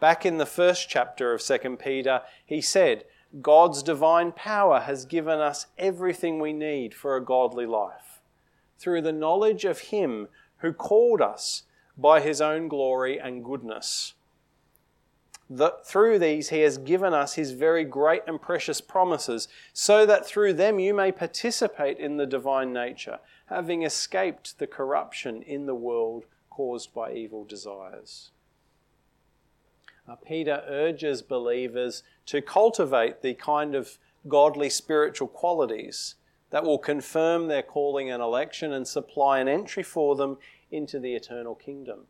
Back 0.00 0.26
in 0.26 0.38
the 0.38 0.46
first 0.46 0.88
chapter 0.88 1.32
of 1.32 1.42
2 1.42 1.76
Peter, 1.76 2.22
he 2.44 2.60
said, 2.60 3.04
God's 3.40 3.82
divine 3.82 4.32
power 4.32 4.80
has 4.80 5.04
given 5.04 5.38
us 5.38 5.66
everything 5.78 6.38
we 6.38 6.52
need 6.52 6.94
for 6.94 7.16
a 7.16 7.24
godly 7.24 7.66
life 7.66 8.20
through 8.78 9.02
the 9.02 9.12
knowledge 9.12 9.64
of 9.64 9.78
Him 9.78 10.28
who 10.58 10.72
called 10.72 11.20
us 11.20 11.64
by 11.96 12.20
His 12.20 12.40
own 12.40 12.68
glory 12.68 13.18
and 13.18 13.44
goodness. 13.44 14.14
That 15.48 15.86
through 15.86 16.18
these 16.18 16.48
He 16.48 16.60
has 16.60 16.78
given 16.78 17.14
us 17.14 17.34
His 17.34 17.52
very 17.52 17.84
great 17.84 18.22
and 18.26 18.40
precious 18.40 18.80
promises, 18.80 19.48
so 19.72 20.04
that 20.06 20.26
through 20.26 20.54
them 20.54 20.78
you 20.78 20.92
may 20.92 21.12
participate 21.12 21.98
in 21.98 22.16
the 22.16 22.26
divine 22.26 22.72
nature, 22.72 23.20
having 23.46 23.82
escaped 23.82 24.58
the 24.58 24.66
corruption 24.66 25.42
in 25.42 25.66
the 25.66 25.74
world 25.74 26.24
caused 26.50 26.92
by 26.92 27.12
evil 27.12 27.44
desires 27.44 28.30
uh, 30.08 30.16
Peter 30.16 30.62
urges 30.68 31.22
believers 31.22 32.02
to 32.26 32.40
cultivate 32.40 33.22
the 33.22 33.34
kind 33.34 33.74
of 33.74 33.98
godly 34.28 34.70
spiritual 34.70 35.28
qualities 35.28 36.14
that 36.50 36.64
will 36.64 36.78
confirm 36.78 37.48
their 37.48 37.62
calling 37.62 38.10
and 38.10 38.22
election 38.22 38.72
and 38.72 38.86
supply 38.86 39.40
an 39.40 39.48
entry 39.48 39.82
for 39.82 40.14
them 40.14 40.38
into 40.70 40.98
the 40.98 41.14
eternal 41.14 41.54
kingdom. 41.54 42.06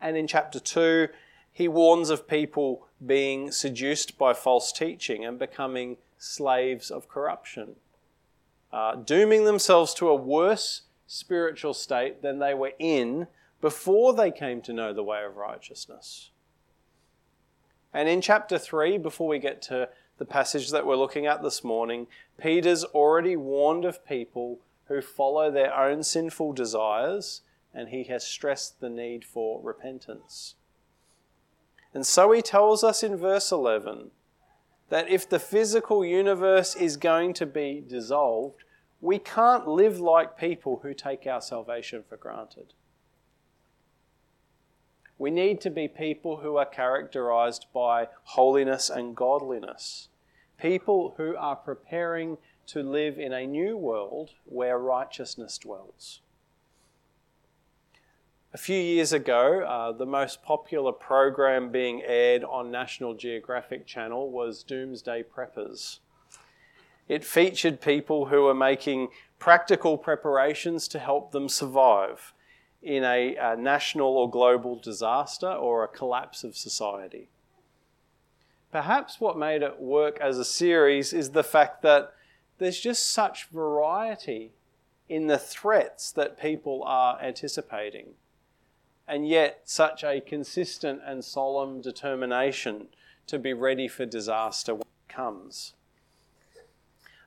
And 0.00 0.16
in 0.16 0.26
chapter 0.26 0.60
2, 0.60 1.08
he 1.56 1.68
warns 1.68 2.10
of 2.10 2.28
people 2.28 2.86
being 3.06 3.50
seduced 3.50 4.18
by 4.18 4.34
false 4.34 4.70
teaching 4.70 5.24
and 5.24 5.38
becoming 5.38 5.96
slaves 6.18 6.90
of 6.90 7.08
corruption, 7.08 7.76
uh, 8.70 8.94
dooming 8.96 9.44
themselves 9.44 9.94
to 9.94 10.10
a 10.10 10.14
worse 10.14 10.82
spiritual 11.06 11.72
state 11.72 12.20
than 12.20 12.40
they 12.40 12.52
were 12.52 12.74
in 12.78 13.26
before 13.62 14.12
they 14.12 14.30
came 14.30 14.60
to 14.60 14.74
know 14.74 14.92
the 14.92 15.02
way 15.02 15.24
of 15.24 15.38
righteousness. 15.38 16.28
And 17.90 18.06
in 18.06 18.20
chapter 18.20 18.58
3, 18.58 18.98
before 18.98 19.26
we 19.26 19.38
get 19.38 19.62
to 19.62 19.88
the 20.18 20.26
passage 20.26 20.70
that 20.72 20.86
we're 20.86 20.96
looking 20.96 21.24
at 21.24 21.42
this 21.42 21.64
morning, 21.64 22.06
Peter's 22.38 22.84
already 22.84 23.34
warned 23.34 23.86
of 23.86 24.06
people 24.06 24.58
who 24.88 25.00
follow 25.00 25.50
their 25.50 25.74
own 25.74 26.02
sinful 26.02 26.52
desires, 26.52 27.40
and 27.72 27.88
he 27.88 28.04
has 28.04 28.26
stressed 28.26 28.80
the 28.80 28.90
need 28.90 29.24
for 29.24 29.58
repentance. 29.62 30.55
And 31.96 32.06
so 32.06 32.30
he 32.32 32.42
tells 32.42 32.84
us 32.84 33.02
in 33.02 33.16
verse 33.16 33.50
11 33.50 34.10
that 34.90 35.08
if 35.08 35.26
the 35.26 35.38
physical 35.38 36.04
universe 36.04 36.76
is 36.76 36.98
going 36.98 37.32
to 37.32 37.46
be 37.46 37.82
dissolved, 37.88 38.64
we 39.00 39.18
can't 39.18 39.66
live 39.66 39.98
like 39.98 40.36
people 40.36 40.80
who 40.82 40.92
take 40.92 41.26
our 41.26 41.40
salvation 41.40 42.04
for 42.06 42.18
granted. 42.18 42.74
We 45.16 45.30
need 45.30 45.62
to 45.62 45.70
be 45.70 45.88
people 45.88 46.36
who 46.42 46.58
are 46.58 46.66
characterized 46.66 47.64
by 47.72 48.08
holiness 48.24 48.90
and 48.90 49.16
godliness. 49.16 50.08
People 50.60 51.14
who 51.16 51.34
are 51.34 51.56
preparing 51.56 52.36
to 52.66 52.82
live 52.82 53.18
in 53.18 53.32
a 53.32 53.46
new 53.46 53.74
world 53.74 54.32
where 54.44 54.78
righteousness 54.78 55.56
dwells. 55.56 56.20
A 58.56 58.58
few 58.58 58.80
years 58.80 59.12
ago, 59.12 59.60
uh, 59.68 59.92
the 59.92 60.06
most 60.06 60.42
popular 60.42 60.90
program 60.90 61.68
being 61.70 62.02
aired 62.02 62.42
on 62.42 62.70
National 62.70 63.12
Geographic 63.12 63.84
Channel 63.84 64.30
was 64.30 64.62
Doomsday 64.62 65.24
Preppers. 65.24 65.98
It 67.06 67.22
featured 67.22 67.82
people 67.82 68.28
who 68.28 68.44
were 68.44 68.54
making 68.54 69.08
practical 69.38 69.98
preparations 69.98 70.88
to 70.88 70.98
help 70.98 71.32
them 71.32 71.50
survive 71.50 72.32
in 72.82 73.04
a, 73.04 73.36
a 73.36 73.56
national 73.58 74.16
or 74.16 74.30
global 74.30 74.76
disaster 74.76 75.52
or 75.52 75.84
a 75.84 75.88
collapse 75.88 76.42
of 76.42 76.56
society. 76.56 77.28
Perhaps 78.72 79.20
what 79.20 79.36
made 79.36 79.60
it 79.60 79.80
work 79.80 80.18
as 80.18 80.38
a 80.38 80.46
series 80.46 81.12
is 81.12 81.32
the 81.32 81.44
fact 81.44 81.82
that 81.82 82.14
there's 82.56 82.80
just 82.80 83.10
such 83.10 83.50
variety 83.50 84.52
in 85.10 85.26
the 85.26 85.36
threats 85.36 86.10
that 86.10 86.40
people 86.40 86.82
are 86.86 87.20
anticipating, 87.20 88.14
and 89.08 89.28
yet 89.28 89.62
such 89.64 90.02
a 90.02 90.20
consistent 90.20 91.00
and 91.04 91.24
solemn 91.24 91.80
determination 91.80 92.88
to 93.26 93.38
be 93.38 93.52
ready 93.52 93.88
for 93.88 94.06
disaster 94.06 94.74
when 94.74 94.82
it 94.82 95.12
comes. 95.12 95.74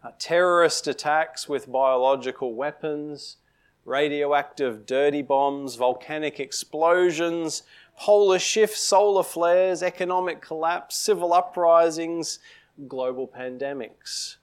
Uh, 0.04 0.12
terrorist 0.18 0.88
attacks 0.88 1.50
with 1.50 1.72
biological 1.72 2.54
weapons, 2.54 3.38
radioactive 3.86 4.86
dirty 4.86 5.22
bombs, 5.22 5.76
volcanic 5.76 6.40
explosions, 6.40 7.64
polar 7.98 8.40
shifts, 8.40 8.82
solar 8.82 9.24
flares, 9.24 9.84
economic 9.84 10.42
collapse, 10.42 10.96
civil 10.96 11.34
uprisings, 11.34 12.40
global 12.88 13.28
pandemics. 13.28 14.38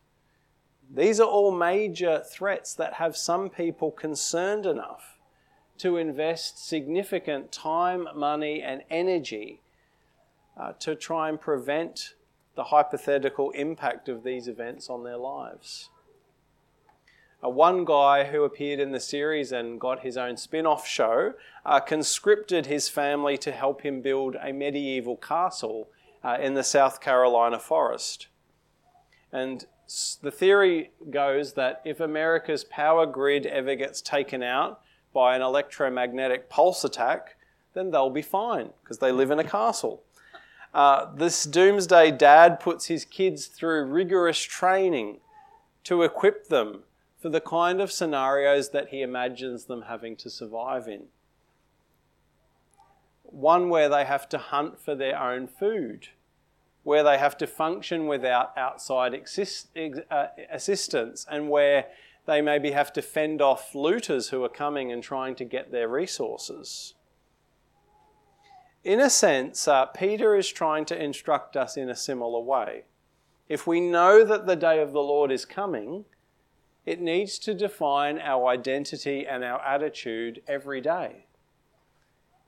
These 0.94 1.20
are 1.20 1.28
all 1.28 1.50
major 1.50 2.22
threats 2.22 2.74
that 2.74 2.94
have 2.94 3.16
some 3.16 3.48
people 3.48 3.90
concerned 3.90 4.66
enough 4.66 5.15
to 5.78 5.96
invest 5.96 6.66
significant 6.66 7.52
time, 7.52 8.08
money, 8.14 8.62
and 8.62 8.82
energy 8.90 9.60
uh, 10.56 10.72
to 10.80 10.94
try 10.94 11.28
and 11.28 11.40
prevent 11.40 12.14
the 12.54 12.64
hypothetical 12.64 13.50
impact 13.50 14.08
of 14.08 14.24
these 14.24 14.48
events 14.48 14.88
on 14.88 15.04
their 15.04 15.18
lives. 15.18 15.90
Uh, 17.44 17.48
one 17.50 17.84
guy 17.84 18.24
who 18.24 18.44
appeared 18.44 18.80
in 18.80 18.92
the 18.92 19.00
series 19.00 19.52
and 19.52 19.78
got 19.78 20.00
his 20.00 20.16
own 20.16 20.36
spin 20.36 20.66
off 20.66 20.86
show 20.86 21.34
uh, 21.64 21.80
conscripted 21.80 22.66
his 22.66 22.88
family 22.88 23.36
to 23.36 23.52
help 23.52 23.82
him 23.82 24.00
build 24.00 24.36
a 24.42 24.52
medieval 24.52 25.16
castle 25.16 25.88
uh, 26.24 26.38
in 26.40 26.54
the 26.54 26.64
South 26.64 27.00
Carolina 27.00 27.58
forest. 27.58 28.28
And 29.30 29.66
the 30.22 30.30
theory 30.30 30.90
goes 31.10 31.52
that 31.52 31.82
if 31.84 32.00
America's 32.00 32.64
power 32.64 33.06
grid 33.06 33.46
ever 33.46 33.74
gets 33.74 34.00
taken 34.00 34.42
out 34.42 34.80
by 35.16 35.34
an 35.34 35.40
electromagnetic 35.40 36.50
pulse 36.50 36.84
attack, 36.84 37.38
then 37.72 37.90
they'll 37.90 38.10
be 38.10 38.20
fine 38.20 38.68
because 38.82 38.98
they 38.98 39.10
live 39.10 39.30
in 39.30 39.38
a 39.38 39.44
castle. 39.44 40.02
Uh, 40.74 41.06
this 41.14 41.44
doomsday 41.44 42.10
dad 42.10 42.60
puts 42.60 42.84
his 42.84 43.06
kids 43.06 43.46
through 43.46 43.86
rigorous 43.86 44.42
training 44.42 45.20
to 45.84 46.02
equip 46.02 46.48
them 46.48 46.80
for 47.18 47.30
the 47.30 47.40
kind 47.40 47.80
of 47.80 47.90
scenarios 47.90 48.68
that 48.72 48.88
he 48.90 49.00
imagines 49.00 49.64
them 49.64 49.84
having 49.88 50.16
to 50.16 50.28
survive 50.28 50.86
in. 50.86 51.04
One 53.22 53.70
where 53.70 53.88
they 53.88 54.04
have 54.04 54.28
to 54.28 54.36
hunt 54.36 54.78
for 54.78 54.94
their 54.94 55.18
own 55.18 55.46
food, 55.46 56.08
where 56.82 57.02
they 57.02 57.16
have 57.16 57.38
to 57.38 57.46
function 57.46 58.06
without 58.06 58.52
outside 58.58 59.14
uh, 59.14 60.26
assistance, 60.52 61.26
and 61.30 61.48
where 61.48 61.86
they 62.26 62.40
maybe 62.42 62.72
have 62.72 62.92
to 62.92 63.02
fend 63.02 63.40
off 63.40 63.74
looters 63.74 64.28
who 64.28 64.44
are 64.44 64.48
coming 64.48 64.92
and 64.92 65.02
trying 65.02 65.34
to 65.36 65.44
get 65.44 65.70
their 65.70 65.88
resources. 65.88 66.94
In 68.84 69.00
a 69.00 69.10
sense, 69.10 69.66
uh, 69.66 69.86
Peter 69.86 70.36
is 70.36 70.48
trying 70.48 70.84
to 70.86 71.02
instruct 71.02 71.56
us 71.56 71.76
in 71.76 71.88
a 71.88 71.96
similar 71.96 72.40
way. 72.40 72.84
If 73.48 73.66
we 73.66 73.80
know 73.80 74.24
that 74.24 74.46
the 74.46 74.56
day 74.56 74.80
of 74.80 74.92
the 74.92 75.00
Lord 75.00 75.30
is 75.30 75.44
coming, 75.44 76.04
it 76.84 77.00
needs 77.00 77.38
to 77.40 77.54
define 77.54 78.18
our 78.18 78.46
identity 78.46 79.26
and 79.26 79.42
our 79.42 79.60
attitude 79.60 80.42
every 80.46 80.80
day. 80.80 81.26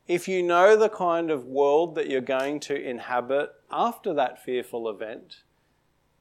If 0.06 0.26
you 0.26 0.42
know 0.42 0.76
the 0.76 0.88
kind 0.88 1.30
of 1.30 1.44
world 1.44 1.94
that 1.96 2.08
you're 2.08 2.20
going 2.20 2.60
to 2.60 2.80
inhabit 2.80 3.52
after 3.70 4.14
that 4.14 4.42
fearful 4.42 4.88
event, 4.88 5.42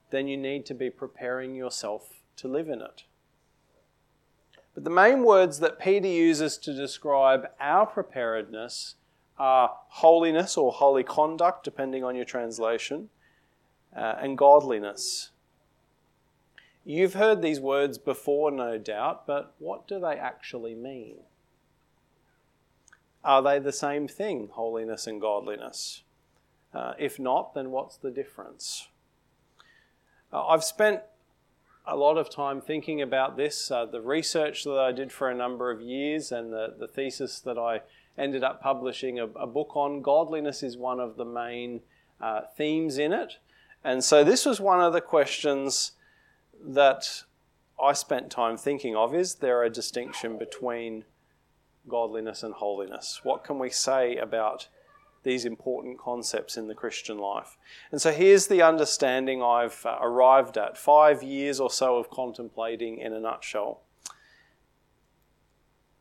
then 0.10 0.28
you 0.28 0.36
need 0.36 0.66
to 0.66 0.74
be 0.74 0.90
preparing 0.90 1.56
yourself 1.56 2.22
to 2.38 2.48
live 2.48 2.70
in 2.70 2.82
it. 2.82 3.04
But 4.78 4.84
the 4.84 4.92
main 4.92 5.24
words 5.24 5.58
that 5.62 5.80
Peter 5.80 6.08
uses 6.08 6.56
to 6.60 6.72
describe 6.72 7.48
our 7.60 7.88
preparedness 7.88 8.94
are 9.40 9.76
holiness 9.88 10.56
or 10.56 10.72
holy 10.72 11.04
conduct, 11.04 11.64
depending 11.64 12.04
on 12.04 12.16
your 12.16 12.26
translation, 12.26 13.10
uh, 13.96 14.18
and 14.20 14.38
godliness. 14.38 15.32
You've 16.86 17.16
heard 17.16 17.42
these 17.42 17.60
words 17.60 17.98
before, 17.98 18.52
no 18.52 18.78
doubt, 18.78 19.26
but 19.26 19.56
what 19.58 19.88
do 19.88 20.00
they 20.00 20.16
actually 20.16 20.76
mean? 20.76 21.16
Are 23.24 23.42
they 23.42 23.58
the 23.58 23.74
same 23.74 24.08
thing, 24.08 24.50
holiness 24.52 25.08
and 25.08 25.20
godliness? 25.20 26.04
Uh, 26.72 26.94
if 27.00 27.18
not, 27.18 27.56
then 27.56 27.72
what's 27.72 27.98
the 27.98 28.12
difference? 28.12 28.90
Uh, 30.32 30.46
I've 30.46 30.64
spent 30.64 31.02
a 31.88 31.96
lot 31.96 32.18
of 32.18 32.30
time 32.30 32.60
thinking 32.60 33.02
about 33.02 33.38
this, 33.38 33.72
uh, 33.72 33.86
the 33.86 34.02
research 34.02 34.66
that 34.66 34.78
I 34.78 34.92
did 34.92 35.12
for 35.12 35.30
a 35.30 35.36
number 35.36 35.72
of 35.72 35.82
years, 35.82 36.32
and 36.32 36.52
the, 36.52 36.76
the 36.78 36.88
thesis 36.88 37.40
that 37.40 37.58
I 37.58 37.82
ended 38.18 38.44
up 38.44 38.62
publishing 38.62 39.20
a, 39.20 39.26
a 39.26 39.48
book 39.48 39.76
on. 39.76 40.02
Godliness 40.02 40.64
is 40.64 40.76
one 40.76 41.00
of 41.00 41.16
the 41.16 41.26
main 41.26 41.82
uh, 42.20 42.42
themes 42.56 42.98
in 42.98 43.14
it. 43.14 43.38
And 43.84 44.04
so 44.04 44.24
this 44.24 44.46
was 44.46 44.60
one 44.60 44.82
of 44.82 44.92
the 44.92 45.02
questions 45.02 45.94
that 46.62 47.24
I 47.82 47.94
spent 47.94 48.32
time 48.32 48.58
thinking 48.58 48.96
of 48.96 49.14
is 49.14 49.36
there 49.36 49.64
a 49.64 49.70
distinction 49.70 50.38
between 50.38 51.06
godliness 51.88 52.44
and 52.44 52.56
holiness? 52.56 53.22
What 53.24 53.44
can 53.44 53.60
we 53.60 53.70
say 53.70 54.18
about 54.18 54.68
these 55.24 55.46
important 55.46 55.98
concepts 55.98 56.58
in 56.58 56.68
the 56.68 56.76
Christian 56.76 57.18
life? 57.18 57.58
And 57.92 58.02
so 58.02 58.12
here's 58.12 58.48
the 58.48 58.62
understanding 58.62 59.42
I've 59.42 59.86
uh, 59.86 59.98
arrived 60.02 60.58
at 60.58 60.78
five 60.78 61.24
years 61.24 61.60
or 61.60 61.70
so 61.70 61.98
of 61.98 62.10
contemplating 62.10 62.98
in 62.98 63.14
a 63.14 63.20
nutshell. 63.20 63.82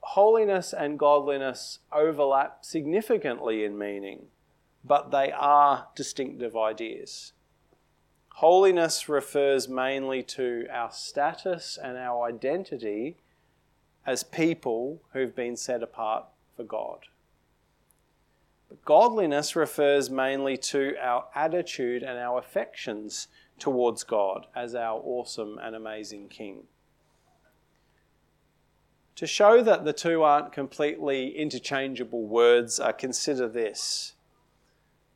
Holiness 0.01 0.73
and 0.73 0.99
godliness 0.99 1.81
overlap 1.93 2.65
significantly 2.65 3.65
in 3.65 3.77
meaning, 3.77 4.27
but 4.85 5.11
they 5.11 5.33
are 5.33 5.89
distinctive 5.97 6.57
ideas. 6.57 7.33
Holiness 8.37 9.09
refers 9.09 9.67
mainly 9.67 10.23
to 10.23 10.67
our 10.71 10.91
status 10.93 11.79
and 11.83 11.97
our 11.97 12.29
identity 12.29 13.17
as 14.07 14.23
people 14.23 15.01
who've 15.13 15.35
been 15.35 15.57
set 15.57 15.83
apart 15.83 16.27
for 16.57 16.63
God. 16.63 17.07
But 18.69 18.85
godliness 18.85 19.55
refers 19.55 20.11
mainly 20.11 20.57
to 20.59 20.97
our 21.01 21.27
attitude 21.35 22.03
and 22.03 22.19
our 22.19 22.39
affections 22.39 23.29
towards 23.59 24.05
God 24.05 24.47
as 24.55 24.75
our 24.75 25.01
awesome 25.01 25.59
and 25.63 25.75
amazing 25.75 26.29
King. 26.29 26.65
To 29.17 29.27
show 29.27 29.63
that 29.63 29.85
the 29.85 29.95
two 29.95 30.23
aren't 30.23 30.53
completely 30.53 31.37
interchangeable 31.39 32.27
words, 32.27 32.79
uh, 32.79 32.93
consider 32.93 33.49
this 33.49 34.13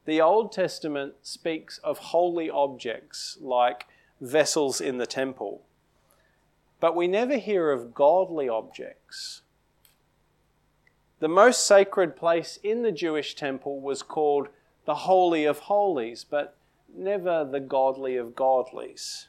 the 0.07 0.21
Old 0.21 0.51
Testament 0.51 1.15
speaks 1.23 1.79
of 1.79 1.99
holy 1.99 2.49
objects 2.51 3.37
like 3.41 3.87
vessels 4.21 4.81
in 4.81 4.99
the 4.99 5.07
temple, 5.07 5.63
but 6.81 6.97
we 6.97 7.07
never 7.07 7.37
hear 7.37 7.71
of 7.71 7.95
godly 7.95 8.49
objects. 8.49 9.43
The 11.21 11.29
most 11.29 11.67
sacred 11.67 12.17
place 12.17 12.59
in 12.63 12.83
the 12.83 12.93
Jewish 12.93 13.35
temple 13.35 13.81
was 13.81 14.03
called 14.03 14.49
the 14.85 14.95
Holy 14.95 15.45
of 15.45 15.61
Holies, 15.61 16.25
but 16.25 16.57
never 16.95 17.45
the 17.45 17.61
Godly 17.61 18.17
of 18.17 18.35
Godlies. 18.35 19.29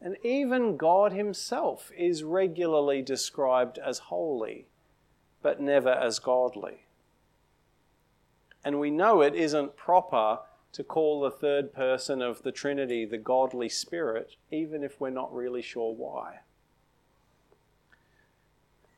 And 0.00 0.16
even 0.22 0.76
God 0.76 1.12
Himself 1.12 1.90
is 1.96 2.24
regularly 2.24 3.00
described 3.00 3.78
as 3.78 3.98
holy, 4.10 4.66
but 5.42 5.60
never 5.60 5.90
as 5.90 6.18
godly 6.18 6.84
and 8.64 8.80
we 8.80 8.90
know 8.90 9.20
it 9.20 9.34
isn't 9.34 9.76
proper 9.76 10.38
to 10.72 10.82
call 10.82 11.20
the 11.20 11.30
third 11.30 11.72
person 11.72 12.22
of 12.22 12.42
the 12.42 12.50
Trinity 12.50 13.04
the 13.04 13.18
godly 13.18 13.68
Spirit, 13.68 14.36
even 14.50 14.82
if 14.82 15.00
we're 15.00 15.10
not 15.10 15.32
really 15.32 15.62
sure 15.62 15.92
why. 15.92 16.40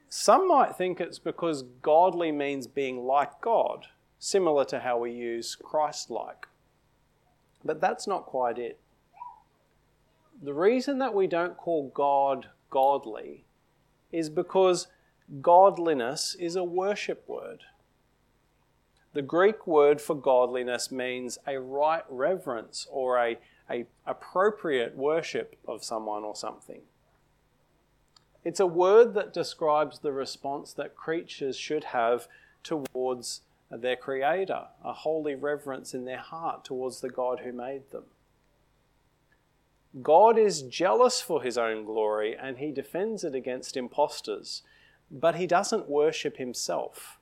Some 0.08 0.48
might 0.48 0.76
think 0.76 1.00
it's 1.00 1.18
because 1.18 1.62
godly 1.82 2.32
means 2.32 2.66
being 2.66 3.04
like 3.04 3.40
God, 3.40 3.86
similar 4.18 4.64
to 4.66 4.80
how 4.80 4.98
we 4.98 5.12
use 5.12 5.56
Christ 5.56 6.10
like. 6.10 6.46
But 7.64 7.80
that's 7.80 8.06
not 8.06 8.26
quite 8.26 8.58
it. 8.58 8.78
The 10.42 10.54
reason 10.54 10.98
that 10.98 11.14
we 11.14 11.26
don't 11.26 11.56
call 11.56 11.90
God 11.94 12.48
godly 12.70 13.44
is 14.12 14.28
because 14.28 14.86
godliness 15.40 16.36
is 16.38 16.56
a 16.56 16.64
worship 16.64 17.24
word. 17.26 17.64
The 19.14 19.22
Greek 19.22 19.66
word 19.66 20.00
for 20.00 20.14
godliness 20.14 20.92
means 20.92 21.38
a 21.46 21.58
right 21.58 22.04
reverence 22.08 22.86
or 22.90 23.18
a, 23.18 23.38
a 23.70 23.86
appropriate 24.06 24.94
worship 24.94 25.56
of 25.66 25.82
someone 25.82 26.22
or 26.22 26.36
something. 26.36 26.82
It's 28.46 28.60
a 28.60 28.66
word 28.66 29.14
that 29.14 29.32
describes 29.32 29.98
the 29.98 30.12
response 30.12 30.72
that 30.74 30.94
creatures 30.94 31.56
should 31.56 31.82
have 31.82 32.28
towards 32.62 33.40
their 33.72 33.96
Creator, 33.96 34.66
a 34.84 34.92
holy 34.92 35.34
reverence 35.34 35.94
in 35.94 36.04
their 36.04 36.20
heart 36.20 36.64
towards 36.64 37.00
the 37.00 37.10
God 37.10 37.40
who 37.40 37.50
made 37.50 37.90
them. 37.90 38.04
God 40.00 40.38
is 40.38 40.62
jealous 40.62 41.20
for 41.20 41.42
his 41.42 41.58
own 41.58 41.84
glory 41.84 42.36
and 42.40 42.58
he 42.58 42.70
defends 42.70 43.24
it 43.24 43.34
against 43.34 43.76
impostors, 43.76 44.62
but 45.10 45.34
he 45.34 45.48
doesn't 45.48 45.90
worship 45.90 46.36
himself 46.36 47.18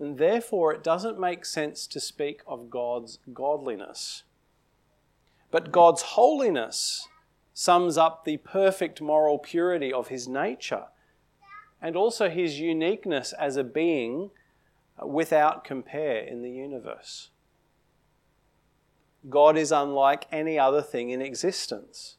and 0.00 0.18
therefore 0.18 0.74
it 0.74 0.82
doesn't 0.82 1.20
make 1.20 1.44
sense 1.44 1.86
to 1.86 2.00
speak 2.00 2.40
of 2.48 2.68
God's 2.68 3.20
godliness. 3.32 4.24
But 5.52 5.70
God's 5.70 6.02
holiness 6.02 7.06
sums 7.54 7.98
up 7.98 8.24
the 8.24 8.38
perfect 8.38 9.00
moral 9.00 9.38
purity 9.38 9.92
of 9.92 10.08
his 10.08 10.26
nature 10.26 10.86
and 11.80 11.96
also 11.96 12.30
his 12.30 12.60
uniqueness 12.60 13.32
as 13.32 13.56
a 13.56 13.64
being 13.64 14.30
without 15.04 15.64
compare 15.64 16.18
in 16.18 16.42
the 16.42 16.50
universe. 16.50 17.30
God 19.28 19.56
is 19.56 19.72
unlike 19.72 20.26
any 20.32 20.58
other 20.58 20.82
thing 20.82 21.10
in 21.10 21.20
existence, 21.20 22.16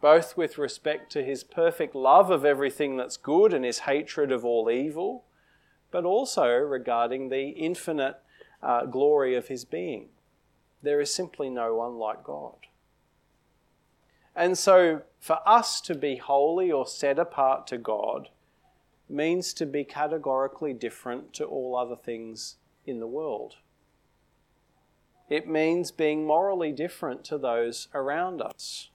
both 0.00 0.36
with 0.36 0.58
respect 0.58 1.10
to 1.12 1.24
his 1.24 1.44
perfect 1.44 1.94
love 1.94 2.30
of 2.30 2.44
everything 2.44 2.96
that's 2.96 3.16
good 3.16 3.54
and 3.54 3.64
his 3.64 3.80
hatred 3.80 4.32
of 4.32 4.44
all 4.44 4.70
evil 4.70 5.24
but 5.94 6.04
also 6.04 6.48
regarding 6.48 7.28
the 7.28 7.50
infinite 7.50 8.16
uh, 8.60 8.84
glory 8.84 9.36
of 9.36 9.46
his 9.46 9.64
being. 9.64 10.08
There 10.82 11.00
is 11.00 11.14
simply 11.14 11.48
no 11.48 11.76
one 11.76 11.94
like 11.98 12.24
God. 12.24 12.66
And 14.36 14.58
so, 14.58 15.02
for 15.20 15.38
us 15.46 15.80
to 15.82 15.94
be 15.94 16.16
holy 16.16 16.70
or 16.70 16.86
set 16.86 17.18
apart 17.18 17.66
to 17.68 17.78
God 17.78 18.30
means 19.08 19.52
to 19.54 19.66
be 19.66 19.84
categorically 19.84 20.72
different 20.72 21.32
to 21.34 21.44
all 21.44 21.76
other 21.76 21.96
things 21.96 22.56
in 22.84 23.00
the 23.00 23.06
world. 23.06 23.54
It 25.28 25.48
means 25.48 25.90
being 25.90 26.26
morally 26.26 26.72
different 26.72 27.24
to 27.24 27.38
those 27.38 27.88
around 27.94 28.42
us. 28.42 28.90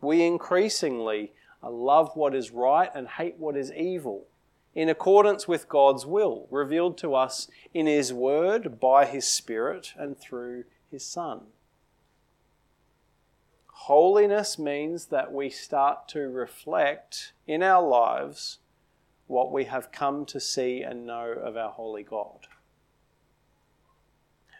We 0.00 0.22
increasingly 0.24 1.32
love 1.62 2.12
what 2.14 2.34
is 2.34 2.50
right 2.50 2.90
and 2.94 3.06
hate 3.06 3.36
what 3.38 3.56
is 3.56 3.72
evil, 3.72 4.26
in 4.74 4.88
accordance 4.88 5.46
with 5.48 5.68
God's 5.68 6.06
will, 6.06 6.46
revealed 6.50 6.96
to 6.98 7.14
us 7.14 7.48
in 7.74 7.86
His 7.86 8.12
Word, 8.12 8.80
by 8.80 9.04
His 9.04 9.26
Spirit, 9.26 9.92
and 9.96 10.18
through 10.18 10.64
His 10.90 11.04
Son. 11.04 11.42
Holiness 13.84 14.58
means 14.58 15.06
that 15.06 15.32
we 15.32 15.48
start 15.48 16.06
to 16.08 16.28
reflect 16.28 17.32
in 17.46 17.62
our 17.62 17.82
lives 17.82 18.58
what 19.26 19.50
we 19.50 19.64
have 19.64 19.90
come 19.90 20.26
to 20.26 20.38
see 20.38 20.82
and 20.82 21.06
know 21.06 21.32
of 21.32 21.56
our 21.56 21.70
holy 21.70 22.02
God. 22.02 22.46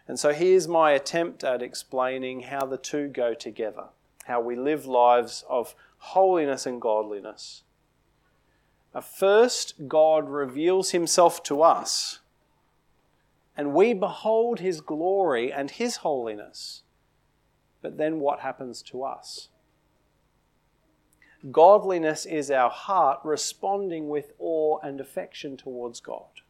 And 0.07 0.19
so 0.19 0.33
here's 0.33 0.67
my 0.67 0.91
attempt 0.91 1.43
at 1.43 1.61
explaining 1.61 2.41
how 2.41 2.65
the 2.65 2.79
two 2.79 3.09
go 3.09 3.35
together, 3.35 3.89
how 4.25 4.41
we 4.41 4.55
live 4.55 4.87
lives 4.87 5.45
of 5.47 5.75
holiness 5.99 6.65
and 6.65 6.81
godliness. 6.81 7.61
First, 9.03 9.87
God 9.87 10.29
reveals 10.29 10.91
himself 10.91 11.43
to 11.43 11.61
us, 11.61 12.19
and 13.55 13.75
we 13.75 13.93
behold 13.93 14.59
his 14.59 14.81
glory 14.81 15.53
and 15.53 15.69
his 15.69 15.97
holiness. 15.97 16.81
But 17.81 17.97
then 17.97 18.19
what 18.19 18.39
happens 18.39 18.81
to 18.83 19.03
us? 19.03 19.49
Godliness 21.49 22.25
is 22.25 22.51
our 22.51 22.69
heart 22.69 23.19
responding 23.23 24.09
with 24.09 24.33
awe 24.37 24.77
and 24.83 25.01
affection 25.01 25.57
towards 25.57 25.99
God. 25.99 26.41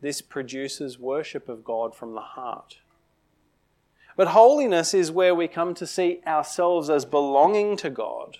This 0.00 0.22
produces 0.22 0.98
worship 0.98 1.48
of 1.48 1.64
God 1.64 1.94
from 1.94 2.14
the 2.14 2.20
heart. 2.20 2.78
But 4.16 4.28
holiness 4.28 4.94
is 4.94 5.10
where 5.10 5.34
we 5.34 5.46
come 5.46 5.74
to 5.74 5.86
see 5.86 6.22
ourselves 6.26 6.88
as 6.88 7.04
belonging 7.04 7.76
to 7.78 7.90
God, 7.90 8.38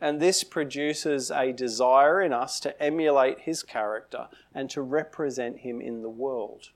and 0.00 0.20
this 0.20 0.44
produces 0.44 1.30
a 1.32 1.52
desire 1.52 2.22
in 2.22 2.32
us 2.32 2.60
to 2.60 2.80
emulate 2.80 3.40
His 3.40 3.64
character 3.64 4.28
and 4.54 4.70
to 4.70 4.80
represent 4.80 5.58
Him 5.58 5.80
in 5.80 6.02
the 6.02 6.08
world. 6.08 6.70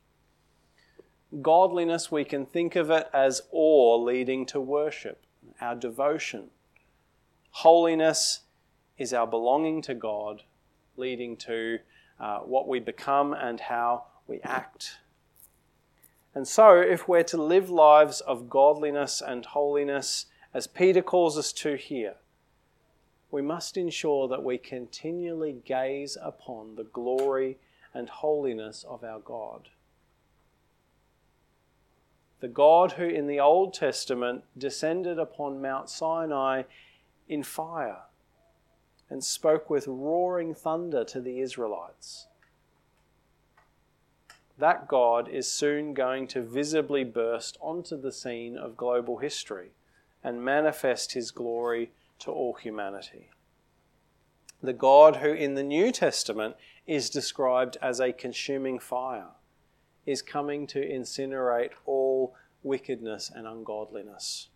Godliness, 1.43 2.11
we 2.11 2.25
can 2.25 2.47
think 2.47 2.77
of 2.77 2.91
it 2.91 3.09
as 3.13 3.43
awe 3.51 3.97
leading 3.97 4.47
to 4.47 4.61
worship, 4.61 5.25
our 5.61 5.75
devotion. 5.75 6.51
Holiness 7.51 8.41
is 8.97 9.13
our 9.13 9.27
belonging 9.27 9.83
to 9.83 9.95
God, 9.95 10.43
leading 10.97 11.37
to 11.39 11.79
uh, 12.21 12.39
what 12.41 12.69
we 12.69 12.79
become 12.79 13.33
and 13.33 13.61
how 13.61 14.05
we 14.29 14.41
act. 14.43 14.99
And 16.35 16.47
so, 16.47 16.81
if 16.81 17.09
we're 17.09 17.23
to 17.25 17.43
live 17.43 17.71
lives 17.71 18.21
of 18.21 18.49
godliness 18.49 19.23
and 19.27 19.45
holiness, 19.45 20.27
as 20.55 20.67
Peter 20.67 21.03
calls 21.03 21.37
us 21.37 21.53
to 21.55 21.77
here, 21.77 22.17
we 23.31 23.43
must 23.43 23.77
ensure 23.77 24.29
that 24.29 24.45
we 24.45 24.59
continually 24.59 25.57
gaze 25.65 26.17
upon 26.21 26.77
the 26.77 26.85
glory 26.85 27.59
and 27.93 28.09
holiness 28.09 28.85
of 28.89 29.03
our 29.03 29.19
God. 29.19 29.69
The 32.41 32.49
God 32.49 32.93
who 32.93 33.07
in 33.07 33.27
the 33.27 33.41
Old 33.41 33.73
Testament 33.73 34.45
descended 34.57 35.19
upon 35.19 35.63
Mount 35.63 35.89
Sinai 35.89 36.65
in 37.29 37.43
fire 37.43 38.03
and 39.09 39.25
spoke 39.25 39.71
with 39.71 39.87
roaring 39.87 40.55
thunder 40.55 41.05
to 41.05 41.21
the 41.21 41.41
Israelites. 41.41 42.27
That 44.59 44.89
God 44.89 45.29
is 45.29 45.51
soon 45.51 45.95
going 45.95 46.27
to 46.29 46.43
visibly 46.43 47.05
burst 47.05 47.57
onto 47.61 48.01
the 48.01 48.13
scene 48.13 48.57
of 48.57 48.77
global 48.77 49.19
history 49.19 49.71
and 50.25 50.45
manifest 50.45 51.13
his 51.13 51.31
glory 51.31 51.91
to 52.19 52.31
all 52.31 52.55
humanity. 52.55 53.31
The 54.63 54.73
God 54.73 55.17
who 55.17 55.33
in 55.33 55.55
the 55.55 55.63
New 55.63 55.93
Testament 55.93 56.57
is 56.87 57.11
described 57.11 57.77
as 57.81 58.01
a 58.01 58.13
consuming 58.13 58.79
fire 58.79 59.36
is 60.07 60.23
coming 60.23 60.67
to 60.69 60.79
incinerate 60.79 61.73
all 61.85 62.35
wickedness 62.63 63.31
and 63.35 63.47
ungodliness. 63.47 64.49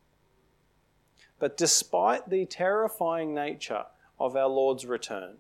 But 1.39 1.57
despite 1.57 2.31
the 2.31 2.47
terrifying 2.47 3.35
nature 3.35 3.85
of 4.21 4.37
our 4.37 4.49
Lord's 4.49 4.85
return. 4.85 5.39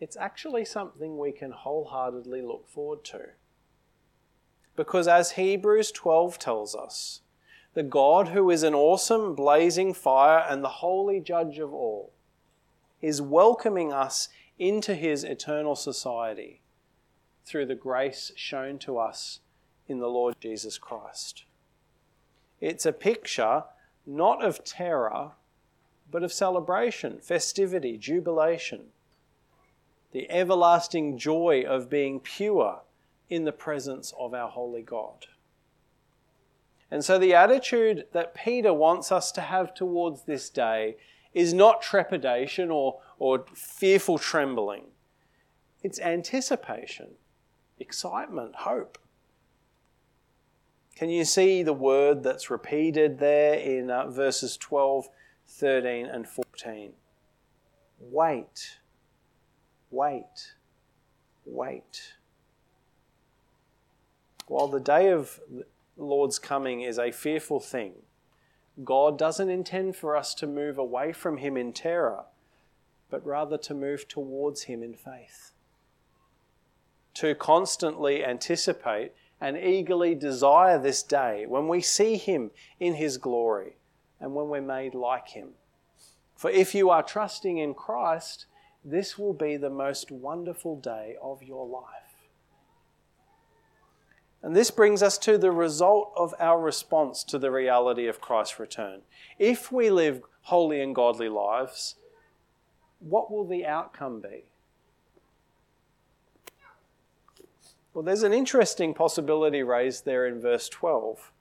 It's 0.00 0.16
actually 0.16 0.64
something 0.64 1.16
we 1.16 1.32
can 1.32 1.52
wholeheartedly 1.52 2.42
look 2.42 2.68
forward 2.68 3.04
to. 3.04 3.20
Because 4.76 5.08
as 5.08 5.32
Hebrews 5.32 5.92
12 5.92 6.38
tells 6.38 6.74
us, 6.74 7.20
the 7.74 7.82
God 7.84 8.28
who 8.28 8.50
is 8.50 8.64
an 8.64 8.74
awesome 8.74 9.34
blazing 9.34 9.94
fire 9.94 10.44
and 10.48 10.62
the 10.62 10.68
holy 10.68 11.20
judge 11.20 11.58
of 11.58 11.72
all 11.72 12.12
is 13.00 13.22
welcoming 13.22 13.92
us 13.92 14.28
into 14.58 14.94
his 14.94 15.22
eternal 15.22 15.76
society 15.76 16.60
through 17.48 17.66
the 17.66 17.74
grace 17.74 18.30
shown 18.36 18.78
to 18.78 18.98
us 18.98 19.40
in 19.86 19.98
the 19.98 20.08
Lord 20.08 20.36
Jesus 20.40 20.78
Christ. 20.78 21.44
It's 22.60 22.86
a 22.86 22.92
picture 22.92 23.64
not 24.06 24.44
of 24.44 24.64
terror 24.64 25.32
but 26.10 26.22
of 26.22 26.32
celebration, 26.32 27.18
festivity, 27.18 27.98
jubilation. 27.98 28.86
The 30.12 30.30
everlasting 30.30 31.18
joy 31.18 31.64
of 31.66 31.90
being 31.90 32.20
pure 32.20 32.80
in 33.28 33.44
the 33.44 33.52
presence 33.52 34.14
of 34.18 34.32
our 34.32 34.48
holy 34.48 34.82
God. 34.82 35.26
And 36.90 37.04
so, 37.04 37.18
the 37.18 37.34
attitude 37.34 38.06
that 38.12 38.34
Peter 38.34 38.72
wants 38.72 39.12
us 39.12 39.30
to 39.32 39.42
have 39.42 39.74
towards 39.74 40.22
this 40.22 40.48
day 40.48 40.96
is 41.34 41.52
not 41.52 41.82
trepidation 41.82 42.70
or, 42.70 43.00
or 43.18 43.44
fearful 43.52 44.16
trembling, 44.16 44.84
it's 45.82 46.00
anticipation, 46.00 47.08
excitement, 47.80 48.54
hope. 48.54 48.98
Can 50.96 51.10
you 51.10 51.24
see 51.24 51.62
the 51.62 51.72
word 51.72 52.22
that's 52.22 52.50
repeated 52.50 53.18
there 53.18 53.54
in 53.54 53.90
uh, 53.90 54.08
verses 54.08 54.56
12 54.56 55.08
13 55.48 56.06
and 56.06 56.28
14. 56.28 56.92
Wait, 58.00 58.78
wait, 59.90 60.54
wait. 61.44 62.14
While 64.46 64.68
the 64.68 64.80
day 64.80 65.10
of 65.10 65.40
the 65.48 65.64
Lord's 65.96 66.38
coming 66.38 66.82
is 66.82 66.98
a 66.98 67.10
fearful 67.10 67.60
thing, 67.60 67.94
God 68.84 69.18
doesn't 69.18 69.48
intend 69.48 69.96
for 69.96 70.16
us 70.16 70.34
to 70.34 70.46
move 70.46 70.78
away 70.78 71.12
from 71.12 71.38
Him 71.38 71.56
in 71.56 71.72
terror, 71.72 72.24
but 73.10 73.24
rather 73.26 73.58
to 73.58 73.74
move 73.74 74.06
towards 74.06 74.64
Him 74.64 74.82
in 74.82 74.94
faith. 74.94 75.52
To 77.18 77.34
constantly 77.34 78.24
anticipate 78.24 79.12
and 79.40 79.56
eagerly 79.56 80.14
desire 80.14 80.78
this 80.78 81.02
day 81.02 81.46
when 81.46 81.66
we 81.66 81.80
see 81.80 82.16
Him 82.16 82.52
in 82.78 82.94
His 82.94 83.18
glory 83.18 83.76
and 84.20 84.36
when 84.36 84.48
we're 84.48 84.60
made 84.60 84.94
like 84.94 85.28
Him. 85.30 85.48
For 86.36 86.48
if 86.48 86.76
you 86.76 86.90
are 86.90 87.02
trusting 87.02 87.58
in 87.58 87.74
Christ, 87.74 88.46
this 88.84 89.18
will 89.18 89.32
be 89.32 89.56
the 89.56 89.68
most 89.68 90.12
wonderful 90.12 90.76
day 90.76 91.16
of 91.20 91.42
your 91.42 91.66
life. 91.66 92.28
And 94.40 94.54
this 94.54 94.70
brings 94.70 95.02
us 95.02 95.18
to 95.18 95.36
the 95.38 95.50
result 95.50 96.12
of 96.16 96.32
our 96.38 96.60
response 96.60 97.24
to 97.24 97.38
the 97.40 97.50
reality 97.50 98.06
of 98.06 98.20
Christ's 98.20 98.60
return. 98.60 99.00
If 99.40 99.72
we 99.72 99.90
live 99.90 100.22
holy 100.42 100.80
and 100.80 100.94
godly 100.94 101.28
lives, 101.28 101.96
what 103.00 103.28
will 103.32 103.44
the 103.44 103.66
outcome 103.66 104.20
be? 104.20 104.44
Well, 107.98 108.04
there's 108.04 108.22
an 108.22 108.32
interesting 108.32 108.94
possibility 108.94 109.64
raised 109.64 110.04
there 110.04 110.24
in 110.24 110.40
verse 110.40 110.68
12. 110.68 111.32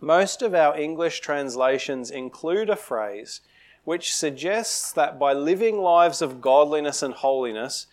Most 0.00 0.42
of 0.42 0.56
our 0.56 0.76
English 0.76 1.20
translations 1.20 2.10
include 2.10 2.68
a 2.68 2.74
phrase 2.74 3.42
which 3.84 4.12
suggests 4.12 4.90
that 4.94 5.20
by 5.20 5.32
living 5.32 5.78
lives 5.78 6.20
of 6.20 6.40
godliness 6.40 7.00
and 7.00 7.14
holiness, 7.14 7.86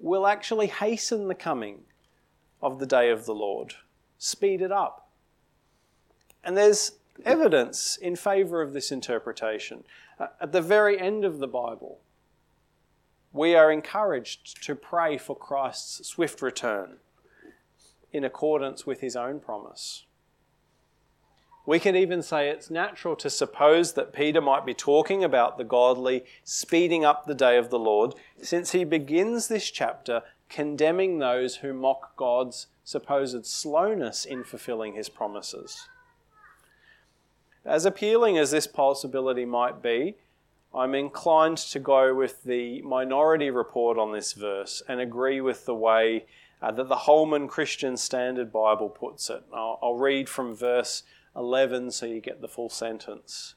we'll 0.00 0.26
actually 0.26 0.66
hasten 0.66 1.28
the 1.28 1.36
coming 1.36 1.82
of 2.60 2.80
the 2.80 2.86
day 2.86 3.10
of 3.10 3.24
the 3.24 3.36
Lord, 3.36 3.74
speed 4.18 4.60
it 4.60 4.72
up. 4.72 5.08
And 6.42 6.56
there's 6.56 6.90
evidence 7.24 7.96
in 7.96 8.16
favour 8.16 8.62
of 8.62 8.72
this 8.72 8.90
interpretation. 8.90 9.84
At 10.18 10.50
the 10.50 10.60
very 10.60 10.98
end 10.98 11.24
of 11.24 11.38
the 11.38 11.46
Bible, 11.46 12.00
we 13.36 13.54
are 13.54 13.70
encouraged 13.70 14.62
to 14.64 14.74
pray 14.74 15.18
for 15.18 15.36
Christ's 15.36 16.08
swift 16.08 16.40
return 16.40 16.96
in 18.12 18.24
accordance 18.24 18.86
with 18.86 19.00
his 19.00 19.14
own 19.14 19.40
promise. 19.40 20.04
We 21.66 21.80
can 21.80 21.96
even 21.96 22.22
say 22.22 22.48
it's 22.48 22.70
natural 22.70 23.16
to 23.16 23.28
suppose 23.28 23.92
that 23.94 24.12
Peter 24.12 24.40
might 24.40 24.64
be 24.64 24.72
talking 24.72 25.24
about 25.24 25.58
the 25.58 25.64
godly 25.64 26.24
speeding 26.44 27.04
up 27.04 27.26
the 27.26 27.34
day 27.34 27.58
of 27.58 27.70
the 27.70 27.78
Lord, 27.78 28.14
since 28.40 28.70
he 28.70 28.84
begins 28.84 29.48
this 29.48 29.68
chapter 29.70 30.22
condemning 30.48 31.18
those 31.18 31.56
who 31.56 31.74
mock 31.74 32.16
God's 32.16 32.68
supposed 32.84 33.44
slowness 33.44 34.24
in 34.24 34.44
fulfilling 34.44 34.94
his 34.94 35.08
promises. 35.08 35.88
As 37.64 37.84
appealing 37.84 38.38
as 38.38 38.52
this 38.52 38.68
possibility 38.68 39.44
might 39.44 39.82
be, 39.82 40.14
I'm 40.76 40.94
inclined 40.94 41.56
to 41.58 41.80
go 41.80 42.14
with 42.14 42.44
the 42.44 42.82
minority 42.82 43.48
report 43.48 43.96
on 43.96 44.12
this 44.12 44.34
verse 44.34 44.82
and 44.86 45.00
agree 45.00 45.40
with 45.40 45.64
the 45.64 45.74
way 45.74 46.26
uh, 46.60 46.70
that 46.72 46.88
the 46.88 46.96
Holman 46.96 47.48
Christian 47.48 47.96
Standard 47.96 48.52
Bible 48.52 48.90
puts 48.90 49.30
it. 49.30 49.42
I'll, 49.54 49.78
I'll 49.82 49.94
read 49.94 50.28
from 50.28 50.54
verse 50.54 51.02
11 51.34 51.92
so 51.92 52.04
you 52.04 52.20
get 52.20 52.42
the 52.42 52.48
full 52.48 52.68
sentence. 52.68 53.54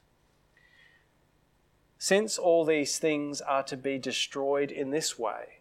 Since 1.97 2.37
all 2.37 2.63
these 2.63 2.97
things 2.97 3.41
are 3.41 3.63
to 3.63 3.75
be 3.75 3.97
destroyed 3.97 4.71
in 4.71 4.91
this 4.91 5.19
way, 5.19 5.59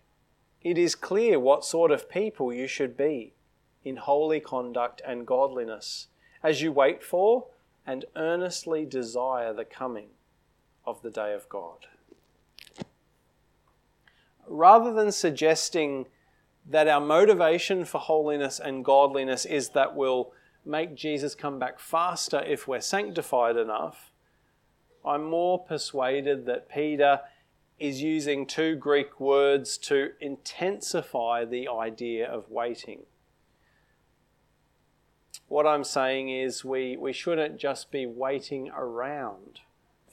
it 0.63 0.79
is 0.79 0.95
clear 0.95 1.41
what 1.41 1.65
sort 1.65 1.91
of 1.91 2.09
people 2.09 2.53
you 2.53 2.69
should 2.69 2.97
be 2.97 3.33
in 3.85 3.97
holy 3.97 4.39
conduct 4.39 5.03
and 5.05 5.27
godliness 5.27 6.07
as 6.41 6.63
you 6.63 6.71
wait 6.71 7.03
for 7.03 7.47
and 7.85 8.05
earnestly 8.15 8.85
desire 8.85 9.53
the 9.53 9.65
coming 9.65 10.11
of 10.89 11.03
the 11.03 11.11
day 11.11 11.35
of 11.35 11.49
God. 11.49 11.87
Rather 14.47 14.93
than 14.93 15.13
suggesting 15.13 16.07
that 16.67 16.89
our 16.89 17.01
motivation 17.01 17.85
for 17.85 17.99
holiness 17.99 18.59
and 18.59 18.85
godliness 18.85 19.45
is 19.45 19.71
that 19.71 19.95
we'll 19.95 20.33
make 20.65 20.95
Jesus 20.95 21.35
come 21.35 21.59
back 21.59 21.79
faster 21.79 22.43
if 22.47 22.67
we're 22.67 22.81
sanctified 22.81 23.57
enough, 23.57 24.11
I'm 25.05 25.25
more 25.25 25.59
persuaded 25.63 26.47
that 26.47 26.69
Peter 26.69 27.21
is 27.79 28.03
using 28.03 28.47
two 28.47 28.75
Greek 28.75 29.21
words 29.21 29.79
to 29.79 30.11
intensify 30.21 31.45
the 31.45 31.69
idea 31.69 32.27
of 32.27 32.51
waiting. 32.51 33.03
What 35.47 35.67
I'm 35.67 35.85
saying 35.85 36.29
is, 36.29 36.65
we, 36.65 36.97
we 36.97 37.13
shouldn't 37.13 37.59
just 37.59 37.91
be 37.91 38.05
waiting 38.05 38.71
around 38.71 39.61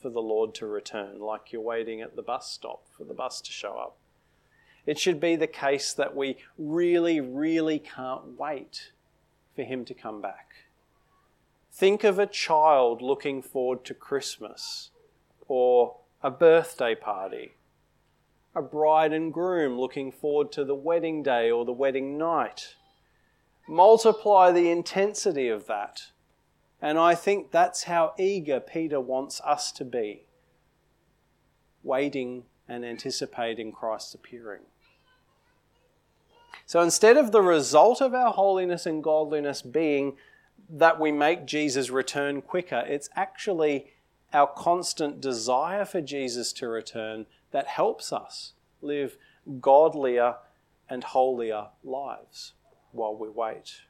for 0.06 0.10
the 0.10 0.22
Lord 0.22 0.54
to 0.54 0.66
return, 0.68 1.18
like 1.18 1.50
you're 1.50 1.60
waiting 1.60 2.00
at 2.00 2.14
the 2.14 2.22
bus 2.22 2.48
stop 2.48 2.84
for 2.96 3.02
the 3.02 3.12
bus 3.12 3.40
to 3.40 3.50
show 3.50 3.76
up. 3.76 3.96
It 4.86 5.00
should 5.00 5.18
be 5.18 5.34
the 5.34 5.48
case 5.48 5.92
that 5.94 6.14
we 6.14 6.36
really, 6.56 7.20
really 7.20 7.80
can't 7.80 8.38
wait 8.38 8.92
for 9.56 9.64
Him 9.64 9.84
to 9.84 9.94
come 9.94 10.20
back. 10.20 10.68
Think 11.72 12.04
of 12.04 12.20
a 12.20 12.26
child 12.28 13.02
looking 13.02 13.42
forward 13.42 13.84
to 13.86 13.94
Christmas 13.94 14.90
or 15.48 15.96
a 16.22 16.30
birthday 16.30 16.94
party, 16.94 17.56
a 18.54 18.62
bride 18.62 19.12
and 19.12 19.32
groom 19.32 19.76
looking 19.76 20.12
forward 20.12 20.52
to 20.52 20.64
the 20.64 20.76
wedding 20.76 21.24
day 21.24 21.50
or 21.50 21.64
the 21.64 21.72
wedding 21.72 22.16
night. 22.16 22.76
Multiply 23.66 24.52
the 24.52 24.70
intensity 24.70 25.48
of 25.48 25.66
that 25.66 26.12
and 26.80 26.98
I 26.98 27.14
think 27.14 27.50
that's 27.50 27.84
how 27.84 28.14
eager 28.18 28.60
Peter 28.60 29.00
wants 29.00 29.40
us 29.42 29.72
to 29.72 29.84
be, 29.84 30.24
waiting 31.82 32.44
and 32.68 32.84
anticipating 32.84 33.72
Christ's 33.72 34.14
appearing. 34.14 34.62
So 36.66 36.80
instead 36.80 37.16
of 37.16 37.30
the 37.30 37.42
result 37.42 38.00
of 38.00 38.12
our 38.12 38.32
holiness 38.32 38.86
and 38.86 39.02
godliness 39.02 39.62
being 39.62 40.16
that 40.68 40.98
we 40.98 41.12
make 41.12 41.46
Jesus 41.46 41.90
return 41.90 42.42
quicker, 42.42 42.82
it's 42.86 43.08
actually 43.14 43.92
our 44.32 44.48
constant 44.48 45.20
desire 45.20 45.84
for 45.84 46.00
Jesus 46.00 46.52
to 46.54 46.68
return 46.68 47.26
that 47.52 47.68
helps 47.68 48.12
us 48.12 48.52
live 48.82 49.16
godlier 49.60 50.36
and 50.90 51.04
holier 51.04 51.68
lives 51.84 52.54
while 52.90 53.16
we 53.16 53.28
wait. 53.28 53.82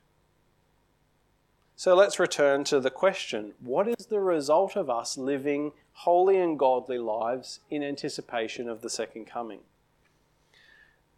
So 1.79 1.95
let's 1.95 2.19
return 2.19 2.65
to 2.65 2.81
the 2.81 2.91
question 2.91 3.53
what 3.61 3.87
is 3.87 4.07
the 4.07 4.21
result 4.21 4.77
of 4.77 4.89
us 4.89 5.19
living 5.19 5.73
holy 5.93 6.39
and 6.39 6.59
godly 6.59 6.97
lives 6.97 7.61
in 7.69 7.83
anticipation 7.83 8.67
of 8.67 8.81
the 8.81 8.89
second 8.89 9.27
coming? 9.27 9.61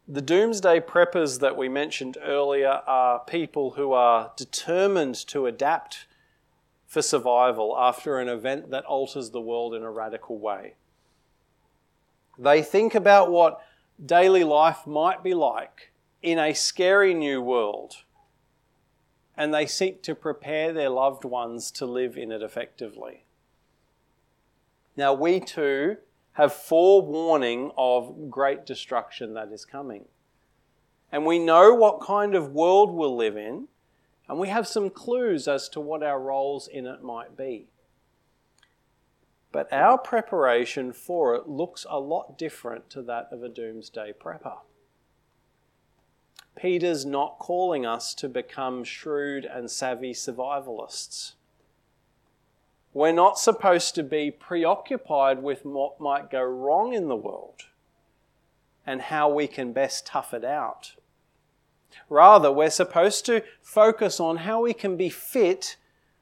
The 0.05 0.21
doomsday 0.21 0.81
preppers 0.81 1.39
that 1.39 1.55
we 1.55 1.69
mentioned 1.69 2.17
earlier 2.21 2.81
are 2.85 3.19
people 3.19 3.71
who 3.71 3.93
are 3.93 4.33
determined 4.35 5.15
to 5.27 5.45
adapt 5.45 6.07
for 6.85 7.01
survival 7.01 7.77
after 7.77 8.19
an 8.19 8.27
event 8.27 8.69
that 8.71 8.83
alters 8.83 9.29
the 9.29 9.39
world 9.39 9.73
in 9.73 9.83
a 9.83 9.91
radical 9.91 10.39
way. 10.39 10.73
They 12.37 12.63
think 12.63 12.95
about 12.95 13.31
what 13.31 13.61
daily 14.05 14.43
life 14.43 14.85
might 14.85 15.23
be 15.23 15.33
like 15.33 15.93
in 16.21 16.37
a 16.37 16.53
scary 16.53 17.13
new 17.13 17.41
world 17.41 17.95
and 19.39 19.53
they 19.53 19.65
seek 19.65 20.03
to 20.03 20.13
prepare 20.13 20.73
their 20.73 20.89
loved 20.89 21.23
ones 21.23 21.71
to 21.71 21.85
live 21.85 22.17
in 22.17 22.29
it 22.29 22.43
effectively. 22.43 23.23
Now, 24.97 25.13
we 25.13 25.39
too 25.39 25.95
have 26.33 26.51
forewarning 26.51 27.71
of 27.77 28.29
great 28.29 28.65
destruction 28.65 29.33
that 29.35 29.53
is 29.53 29.63
coming. 29.63 30.05
And 31.09 31.25
we 31.25 31.39
know 31.39 31.73
what 31.73 32.01
kind 32.01 32.35
of 32.35 32.51
world 32.51 32.91
we'll 32.91 33.15
live 33.15 33.37
in, 33.37 33.69
and 34.27 34.39
we 34.39 34.49
have 34.49 34.67
some 34.67 34.89
clues 34.89 35.47
as 35.47 35.69
to 35.69 35.79
what 35.79 36.03
our 36.03 36.19
roles 36.19 36.67
in 36.67 36.85
it 36.85 37.01
might 37.01 37.37
be. 37.37 37.69
But 39.53 39.71
our 39.71 39.97
preparation 39.97 40.91
for 40.91 41.33
it 41.35 41.47
looks 41.47 41.85
a 41.89 41.99
lot 41.99 42.37
different 42.37 42.89
to 42.89 43.01
that 43.03 43.29
of 43.31 43.41
a 43.41 43.47
doomsday 43.47 44.13
prepper. 44.21 44.57
Peter's 46.59 47.05
not 47.05 47.39
calling 47.39 47.85
us 47.85 48.13
to 48.13 48.27
become 48.27 48.83
shrewd 48.83 49.45
and 49.45 49.71
savvy 49.71 50.13
survivalists. 50.13 51.33
We're 52.93 53.13
not 53.13 53.39
supposed 53.39 53.95
to 53.95 54.03
be 54.03 54.29
preoccupied 54.29 55.41
with 55.41 55.63
what 55.63 56.01
might 56.01 56.29
go 56.29 56.43
wrong 56.43 56.93
in 56.93 57.07
the 57.07 57.15
world 57.15 57.67
and 58.85 59.03
how 59.03 59.29
we 59.29 59.47
can 59.47 59.71
best 59.71 60.05
tough 60.05 60.33
it 60.33 60.43
out. 60.43 60.95
Rather, 62.09 62.51
we're 62.51 62.69
supposed 62.69 63.25
to 63.27 63.43
focus 63.61 64.19
on 64.19 64.37
how 64.37 64.61
we 64.61 64.73
can 64.73 64.97
be 64.97 65.09
fit 65.09 65.77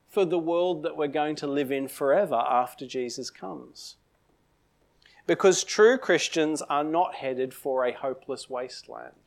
for 0.07 0.23
the 0.23 0.37
world 0.37 0.83
that 0.83 0.95
we're 0.95 1.07
going 1.07 1.35
to 1.37 1.47
live 1.47 1.71
in 1.71 1.87
forever 1.87 2.43
after 2.47 2.85
Jesus 2.85 3.29
comes. 3.31 3.95
Because 5.25 5.63
true 5.63 5.97
Christians 5.97 6.61
are 6.63 6.83
not 6.83 7.15
headed 7.15 7.53
for 7.53 7.85
a 7.85 7.93
hopeless 7.93 8.49
wasteland 8.49 9.26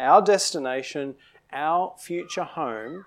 our 0.00 0.22
destination, 0.22 1.14
our 1.52 1.94
future 1.98 2.44
home, 2.44 3.04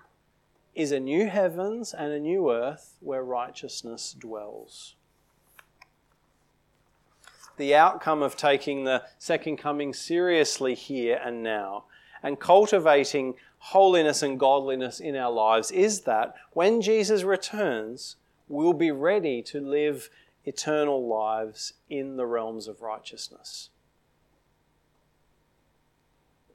is 0.74 0.92
a 0.92 1.00
new 1.00 1.28
heavens 1.28 1.92
and 1.92 2.12
a 2.12 2.18
new 2.18 2.50
earth 2.50 2.94
where 3.00 3.22
righteousness 3.22 4.14
dwells. 4.18 4.94
The 7.56 7.74
outcome 7.74 8.22
of 8.22 8.36
taking 8.36 8.84
the 8.84 9.04
second 9.18 9.58
coming 9.58 9.92
seriously 9.92 10.74
here 10.74 11.20
and 11.22 11.42
now 11.42 11.84
and 12.22 12.40
cultivating 12.40 13.34
holiness 13.58 14.22
and 14.22 14.40
godliness 14.40 14.98
in 14.98 15.14
our 15.14 15.30
lives 15.30 15.70
is 15.70 16.00
that 16.00 16.34
when 16.52 16.80
Jesus 16.80 17.22
returns, 17.22 18.16
we'll 18.48 18.72
be 18.72 18.90
ready 18.90 19.42
to 19.42 19.60
live 19.60 20.10
eternal 20.44 21.06
lives 21.06 21.74
in 21.88 22.16
the 22.16 22.26
realms 22.26 22.66
of 22.66 22.82
righteousness. 22.82 23.70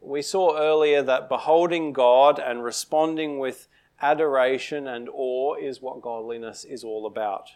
We 0.01 0.21
saw 0.21 0.57
earlier 0.57 1.01
that 1.03 1.29
beholding 1.29 1.93
God 1.93 2.39
and 2.39 2.63
responding 2.63 3.39
with 3.39 3.67
adoration 4.01 4.87
and 4.87 5.09
awe 5.09 5.55
is 5.55 5.81
what 5.81 6.01
godliness 6.01 6.63
is 6.63 6.83
all 6.83 7.05
about. 7.05 7.51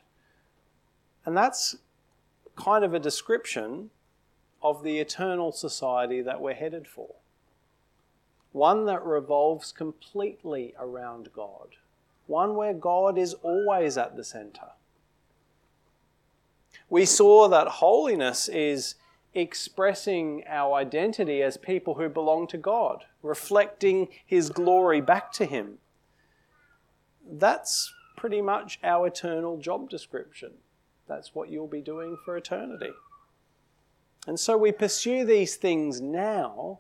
And 1.26 1.38
that's 1.38 1.78
kind 2.56 2.84
of 2.84 2.94
a 2.94 3.00
description 3.00 3.90
of 4.62 4.84
the 4.84 5.00
eternal 5.00 5.52
society 5.52 6.22
that 6.22 6.42
we're 6.42 6.54
headed 6.54 6.88
for. 6.88 7.16
One 8.52 8.86
that 8.86 9.04
revolves 9.04 9.72
completely 9.72 10.74
around 10.80 11.30
God. 11.34 11.70
One 12.28 12.56
where 12.56 12.74
God 12.74 13.18
is 13.18 13.34
always 13.36 13.98
at 13.98 14.16
the 14.16 14.24
center. 14.24 14.72
We 16.90 17.06
saw 17.06 17.48
that 17.50 17.68
holiness 17.68 18.48
is 18.48 18.96
expressing 19.34 20.44
our 20.48 20.76
identity 20.76 21.42
as 21.42 21.58
people 21.58 21.96
who 21.96 22.10
belong 22.10 22.48
to 22.48 22.58
God, 22.58 23.06
reflecting 23.22 24.08
His 24.26 24.50
glory 24.50 25.02
back 25.02 25.32
to 25.34 25.46
Him. 25.46 25.80
That's 27.30 27.92
pretty 28.16 28.42
much 28.42 28.80
our 28.84 29.08
eternal 29.08 29.58
job 29.58 29.90
description. 29.90 30.52
That's 31.08 31.34
what 31.36 31.50
you'll 31.50 31.68
be 31.68 31.82
doing 31.82 32.18
for 32.24 32.38
eternity. 32.38 32.92
And 34.28 34.40
so 34.40 34.58
we 34.58 34.72
pursue 34.72 35.26
these 35.26 35.56
things 35.56 36.00
now 36.00 36.80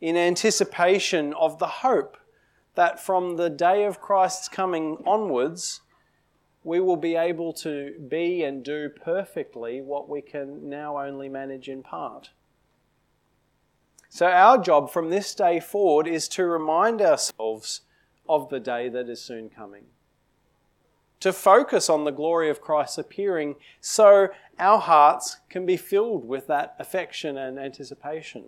in 0.00 0.16
anticipation 0.16 1.32
of 1.34 1.58
the 1.58 1.66
hope 1.66 2.16
that 2.74 2.98
from 2.98 3.36
the 3.36 3.50
day 3.50 3.84
of 3.84 4.00
Christ's 4.00 4.48
coming 4.48 4.98
onwards, 5.06 5.80
we 6.64 6.80
will 6.80 6.96
be 6.96 7.14
able 7.14 7.52
to 7.52 7.94
be 8.08 8.42
and 8.42 8.64
do 8.64 8.88
perfectly 8.88 9.82
what 9.82 10.08
we 10.08 10.22
can 10.22 10.68
now 10.68 10.98
only 10.98 11.28
manage 11.28 11.68
in 11.68 11.82
part. 11.82 12.30
So, 14.08 14.26
our 14.26 14.58
job 14.58 14.90
from 14.90 15.10
this 15.10 15.34
day 15.34 15.60
forward 15.60 16.06
is 16.06 16.26
to 16.28 16.46
remind 16.46 17.02
ourselves 17.02 17.82
of 18.28 18.48
the 18.48 18.60
day 18.60 18.88
that 18.88 19.08
is 19.08 19.20
soon 19.20 19.50
coming. 19.50 19.84
To 21.20 21.32
focus 21.32 21.90
on 21.90 22.04
the 22.04 22.10
glory 22.10 22.48
of 22.48 22.60
Christ 22.60 22.96
appearing 22.96 23.56
so 23.80 24.28
our 24.58 24.78
hearts 24.78 25.38
can 25.50 25.66
be 25.66 25.76
filled 25.76 26.26
with 26.26 26.46
that 26.46 26.76
affection 26.78 27.36
and 27.36 27.58
anticipation. 27.58 28.44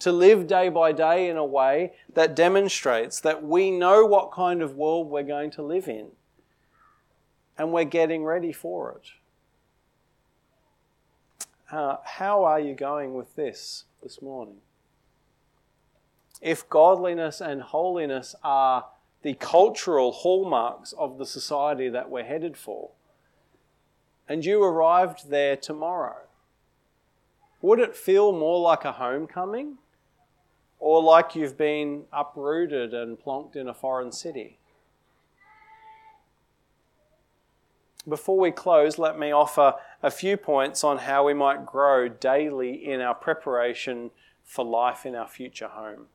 To 0.00 0.12
live 0.12 0.46
day 0.46 0.70
by 0.70 0.92
day 0.92 1.28
in 1.28 1.36
a 1.36 1.44
way 1.44 1.92
that 2.14 2.34
demonstrates 2.34 3.20
that 3.20 3.42
we 3.42 3.70
know 3.70 4.06
what 4.06 4.32
kind 4.32 4.62
of 4.62 4.76
world 4.76 5.10
we're 5.10 5.22
going 5.22 5.50
to 5.52 5.62
live 5.62 5.88
in 5.88 6.12
and 7.60 7.72
we're 7.72 7.84
getting 7.84 8.24
ready 8.24 8.54
for 8.54 8.92
it. 8.92 9.10
Uh, 11.70 11.96
how 12.02 12.42
are 12.42 12.58
you 12.58 12.72
going 12.72 13.12
with 13.12 13.36
this 13.36 13.84
this 14.02 14.22
morning? 14.22 14.56
If 16.40 16.66
godliness 16.70 17.38
and 17.38 17.60
holiness 17.60 18.34
are 18.42 18.86
the 19.20 19.34
cultural 19.34 20.10
hallmarks 20.10 20.94
of 20.94 21.18
the 21.18 21.26
society 21.26 21.90
that 21.90 22.08
we're 22.08 22.24
headed 22.24 22.56
for, 22.56 22.92
and 24.26 24.42
you 24.42 24.62
arrived 24.62 25.28
there 25.28 25.54
tomorrow, 25.54 26.22
would 27.60 27.78
it 27.78 27.94
feel 27.94 28.32
more 28.32 28.58
like 28.58 28.86
a 28.86 28.92
homecoming 28.92 29.76
or 30.78 31.02
like 31.02 31.36
you've 31.36 31.58
been 31.58 32.04
uprooted 32.10 32.94
and 32.94 33.18
plonked 33.18 33.54
in 33.54 33.68
a 33.68 33.74
foreign 33.74 34.12
city? 34.12 34.59
Before 38.08 38.38
we 38.38 38.50
close, 38.50 38.98
let 38.98 39.18
me 39.18 39.30
offer 39.30 39.74
a 40.02 40.10
few 40.10 40.36
points 40.36 40.82
on 40.82 40.98
how 40.98 41.26
we 41.26 41.34
might 41.34 41.66
grow 41.66 42.08
daily 42.08 42.72
in 42.72 43.00
our 43.00 43.14
preparation 43.14 44.10
for 44.42 44.64
life 44.64 45.04
in 45.04 45.14
our 45.14 45.28
future 45.28 45.68
home. 45.68 46.06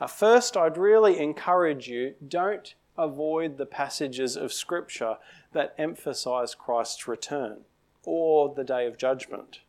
Uh, 0.00 0.06
first, 0.06 0.56
I'd 0.56 0.78
really 0.78 1.18
encourage 1.18 1.88
you 1.88 2.14
don't 2.26 2.74
avoid 2.96 3.56
the 3.56 3.66
passages 3.66 4.36
of 4.36 4.52
Scripture 4.52 5.16
that 5.52 5.74
emphasize 5.76 6.54
Christ's 6.54 7.08
return 7.08 7.62
or 8.04 8.54
the 8.54 8.64
day 8.64 8.86
of 8.86 8.96
judgment. 8.96 9.60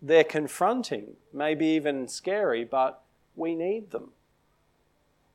They're 0.00 0.24
confronting, 0.24 1.16
maybe 1.32 1.66
even 1.66 2.06
scary, 2.06 2.64
but 2.64 3.02
we 3.34 3.54
need 3.54 3.90
them. 3.90 4.12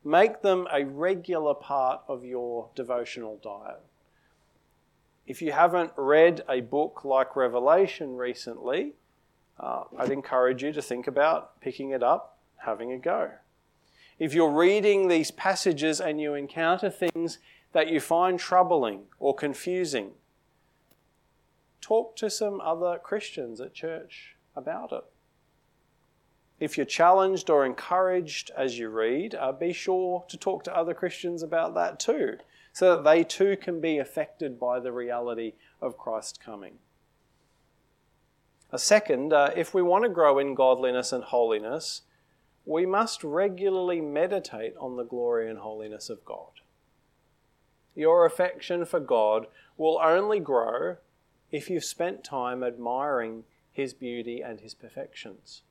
Make 0.03 0.41
them 0.41 0.67
a 0.73 0.83
regular 0.83 1.53
part 1.53 2.01
of 2.07 2.25
your 2.25 2.69
devotional 2.75 3.39
diet. 3.43 3.81
If 5.27 5.41
you 5.41 5.51
haven't 5.51 5.91
read 5.95 6.41
a 6.49 6.61
book 6.61 7.05
like 7.05 7.35
Revelation 7.35 8.15
recently, 8.15 8.93
uh, 9.59 9.83
I'd 9.97 10.11
encourage 10.11 10.63
you 10.63 10.73
to 10.73 10.81
think 10.81 11.05
about 11.05 11.61
picking 11.61 11.91
it 11.91 12.01
up, 12.01 12.39
having 12.57 12.91
a 12.91 12.97
go. 12.97 13.31
If 14.17 14.33
you're 14.33 14.51
reading 14.51 15.07
these 15.07 15.31
passages 15.31 15.99
and 16.01 16.19
you 16.19 16.33
encounter 16.33 16.89
things 16.89 17.37
that 17.73 17.89
you 17.89 17.99
find 17.99 18.39
troubling 18.39 19.03
or 19.19 19.35
confusing, 19.35 20.11
talk 21.79 22.15
to 22.17 22.29
some 22.29 22.59
other 22.61 22.99
Christians 23.01 23.61
at 23.61 23.73
church 23.73 24.35
about 24.55 24.91
it. 24.91 25.03
If 26.61 26.77
you're 26.77 26.85
challenged 26.85 27.49
or 27.49 27.65
encouraged 27.65 28.51
as 28.55 28.77
you 28.77 28.89
read, 28.89 29.33
uh, 29.33 29.51
be 29.51 29.73
sure 29.73 30.23
to 30.27 30.37
talk 30.37 30.63
to 30.65 30.77
other 30.77 30.93
Christians 30.93 31.41
about 31.41 31.73
that 31.73 31.99
too, 31.99 32.37
so 32.71 32.95
that 32.95 33.03
they 33.03 33.23
too 33.23 33.57
can 33.57 33.81
be 33.81 33.97
affected 33.97 34.59
by 34.59 34.79
the 34.79 34.91
reality 34.91 35.53
of 35.81 35.97
Christ 35.97 36.39
coming. 36.39 36.75
A 38.71 38.77
second, 38.77 39.33
uh, 39.33 39.49
if 39.55 39.73
we 39.73 39.81
want 39.81 40.03
to 40.03 40.09
grow 40.09 40.37
in 40.37 40.53
godliness 40.53 41.11
and 41.11 41.23
holiness, 41.23 42.03
we 42.63 42.85
must 42.85 43.23
regularly 43.23 43.99
meditate 43.99 44.75
on 44.79 44.97
the 44.97 45.03
glory 45.03 45.49
and 45.49 45.57
holiness 45.57 46.11
of 46.11 46.23
God. 46.23 46.61
Your 47.95 48.23
affection 48.23 48.85
for 48.85 48.99
God 48.99 49.47
will 49.77 49.99
only 49.99 50.39
grow 50.39 50.97
if 51.51 51.71
you've 51.71 51.83
spent 51.83 52.23
time 52.23 52.63
admiring 52.63 53.45
His 53.71 53.95
beauty 53.95 54.41
and 54.41 54.59
His 54.59 54.75
perfections 54.75 55.63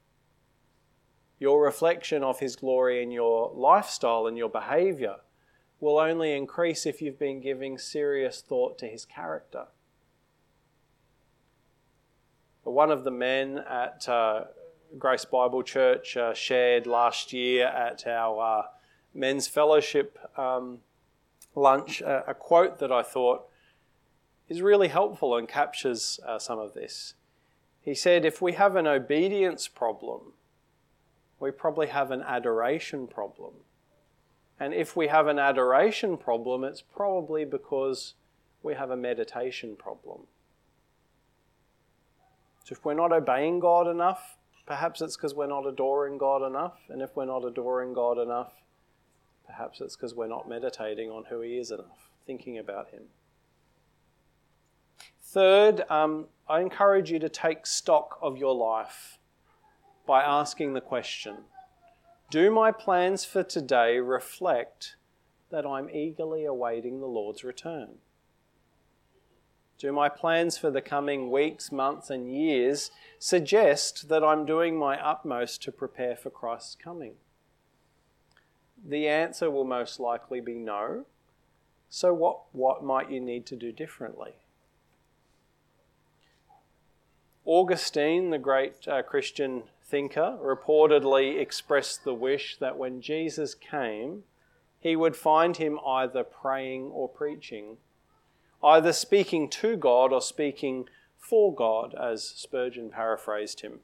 your 1.41 1.61
reflection 1.61 2.23
of 2.23 2.39
His 2.39 2.55
glory 2.55 3.03
in 3.03 3.11
your 3.11 3.51
lifestyle 3.53 4.29
and 4.29 4.39
your 4.39 4.51
behavior 4.51 5.17
will 5.81 5.99
only 5.99 6.33
increase 6.33 6.87
if 6.87 7.03
you've 7.03 7.19
been 7.19 7.41
giving 7.41 7.79
serious 7.79 8.41
thought 8.43 8.79
to 8.79 8.87
His 8.87 9.05
character. 9.05 9.65
One 12.63 12.93
of 12.93 13.03
the 13.03 13.11
men 13.11 13.65
at 13.69 14.09
uh, 14.09 14.45
Grace 14.99 15.25
Bible 15.25 15.63
Church 15.63 16.17
uh, 16.17 16.35
shared 16.35 16.87
last 16.87 17.33
year 17.33 17.67
at 17.67 18.07
our 18.07 18.61
uh, 18.61 18.63
men's 19.15 19.49
fellowship 19.49 20.19
um, 20.39 20.81
lunch 21.55 22.03
uh, 22.03 22.23
a 22.29 22.35
quote 22.35 22.79
that 22.79 22.93
I 22.93 23.03
thought 23.03 23.47
is 24.49 24.61
really 24.61 24.89
helpful 24.89 25.37
and 25.37 25.49
captures 25.49 26.21
uh, 26.27 26.39
some 26.39 26.59
of 26.59 26.75
this. 26.75 27.15
He 27.81 27.95
said, 27.95 28.25
If 28.25 28.43
we 28.43 28.53
have 28.53 28.77
an 28.77 28.87
obedience 28.87 29.69
problem, 29.69 30.35
we 31.41 31.51
probably 31.51 31.89
have 31.89 32.11
an 32.11 32.23
adoration 32.23 33.07
problem. 33.07 33.55
And 34.61 34.75
if 34.75 34.95
we 34.95 35.09
have 35.09 35.27
an 35.27 35.39
adoration 35.39 36.19
problem, 36.19 36.65
it's 36.65 36.83
probably 36.83 37.47
because 37.47 38.15
we 38.63 38.75
have 38.75 38.91
a 38.91 38.97
meditation 38.97 39.75
problem. 39.75 40.27
So 42.65 42.75
if 42.75 42.85
we're 42.85 42.95
not 42.95 43.11
obeying 43.11 43.59
God 43.59 43.89
enough, 43.89 44.37
perhaps 44.67 45.01
it's 45.01 45.17
because 45.17 45.35
we're 45.35 45.47
not 45.47 45.67
adoring 45.67 46.19
God 46.19 46.47
enough. 46.47 46.79
And 46.91 47.01
if 47.01 47.17
we're 47.17 47.25
not 47.25 47.43
adoring 47.43 47.95
God 47.95 48.19
enough, 48.19 48.53
perhaps 49.47 49.81
it's 49.81 49.97
because 49.97 50.15
we're 50.15 50.29
not 50.29 50.47
meditating 50.47 51.11
on 51.11 51.25
who 51.31 51.41
He 51.41 51.57
is 51.59 51.71
enough, 51.71 52.11
thinking 52.27 52.59
about 52.59 52.91
Him. 52.91 53.05
Third, 55.23 55.89
um, 55.89 56.27
I 56.49 56.61
encourage 56.61 57.11
you 57.11 57.19
to 57.21 57.31
take 57.31 57.67
stock 57.67 58.19
of 58.21 58.37
your 58.37 58.55
life 58.55 59.20
by 60.07 60.23
asking 60.23 60.75
the 60.75 60.81
question 60.81 61.45
Do 62.31 62.51
my 62.51 62.73
plans 62.73 63.25
for 63.25 63.43
today 63.43 63.99
reflect 63.99 64.97
that 65.51 65.67
I'm 65.67 65.91
eagerly 65.91 66.45
awaiting 66.45 67.01
the 67.01 67.07
Lord's 67.07 67.45
return? 67.45 67.99
Do 69.79 69.93
my 69.93 70.11
plans 70.11 70.59
for 70.59 70.71
the 70.71 70.83
coming 70.83 71.31
weeks, 71.31 71.73
months, 71.73 72.11
and 72.11 72.31
years 72.31 72.91
suggest 73.19 74.11
that 74.11 74.23
I'm 74.23 74.45
doing 74.45 74.77
my 74.77 75.01
utmost 75.01 75.63
to 75.63 75.73
prepare 75.73 76.17
for 76.17 76.29
Christ's 76.29 76.75
coming? 76.75 77.15
The 78.87 79.09
answer 79.09 79.51
will 79.51 79.65
most 79.65 79.99
likely 79.99 80.41
be 80.41 80.55
no. 80.55 81.07
So, 81.89 82.13
what, 82.13 82.41
what 82.53 82.85
might 82.85 83.11
you 83.11 83.21
need 83.21 83.47
to 83.47 83.57
do 83.57 83.73
differently? 83.73 84.35
Augustine, 87.47 88.31
the 88.31 88.39
great 88.39 88.87
uh, 88.87 89.03
Christian 89.03 89.63
thinker, 89.91 90.39
reportedly 90.41 91.39
expressed 91.39 92.05
the 92.05 92.15
wish 92.15 92.57
that 92.59 92.79
when 92.79 93.01
Jesus 93.01 93.55
came, 93.55 94.23
he 94.79 94.97
would 94.97 95.17
find 95.17 95.57
him 95.57 95.79
either 95.85 96.25
praying 96.25 96.91
or 96.93 97.09
preaching, 97.09 97.77
either 98.63 98.93
speaking 98.93 99.51
to 99.51 99.77
God 99.77 100.13
or 100.13 100.23
speaking 100.23 100.89
for 101.19 101.55
God, 101.55 101.95
as 101.95 102.25
Spurgeon 102.25 102.91
paraphrased 102.91 103.61
him. 103.61 103.81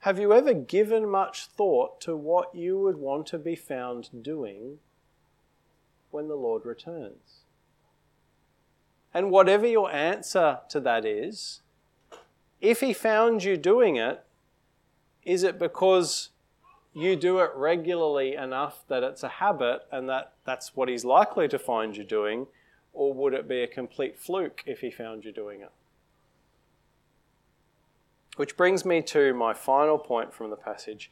Have 0.00 0.18
you 0.18 0.32
ever 0.32 0.54
given 0.54 1.08
much 1.08 1.46
thought 1.46 2.00
to 2.02 2.16
what 2.16 2.54
you 2.54 2.78
would 2.78 2.96
want 2.96 3.26
to 3.28 3.38
be 3.38 3.54
found 3.54 4.22
doing 4.22 4.78
when 6.10 6.28
the 6.28 6.36
Lord 6.36 6.64
returns? 6.64 7.40
And 9.12 9.30
whatever 9.30 9.66
your 9.66 9.92
answer 9.92 10.60
to 10.70 10.80
that 10.80 11.04
is, 11.04 11.60
if 12.60 12.80
he 12.80 12.92
found 12.92 13.42
you 13.42 13.56
doing 13.56 13.96
it, 13.96 14.24
is 15.24 15.42
it 15.42 15.58
because 15.58 16.30
you 16.92 17.16
do 17.16 17.38
it 17.38 17.50
regularly 17.54 18.34
enough 18.34 18.84
that 18.88 19.02
it's 19.02 19.22
a 19.22 19.28
habit 19.28 19.82
and 19.92 20.08
that 20.08 20.32
that's 20.44 20.74
what 20.74 20.88
he's 20.88 21.04
likely 21.04 21.48
to 21.48 21.58
find 21.58 21.96
you 21.96 22.04
doing? 22.04 22.46
Or 22.92 23.14
would 23.14 23.34
it 23.34 23.48
be 23.48 23.62
a 23.62 23.68
complete 23.68 24.18
fluke 24.18 24.62
if 24.66 24.80
he 24.80 24.90
found 24.90 25.24
you 25.24 25.32
doing 25.32 25.60
it? 25.60 25.70
Which 28.36 28.56
brings 28.56 28.84
me 28.84 29.02
to 29.02 29.32
my 29.34 29.54
final 29.54 29.98
point 29.98 30.32
from 30.32 30.50
the 30.50 30.56
passage. 30.56 31.10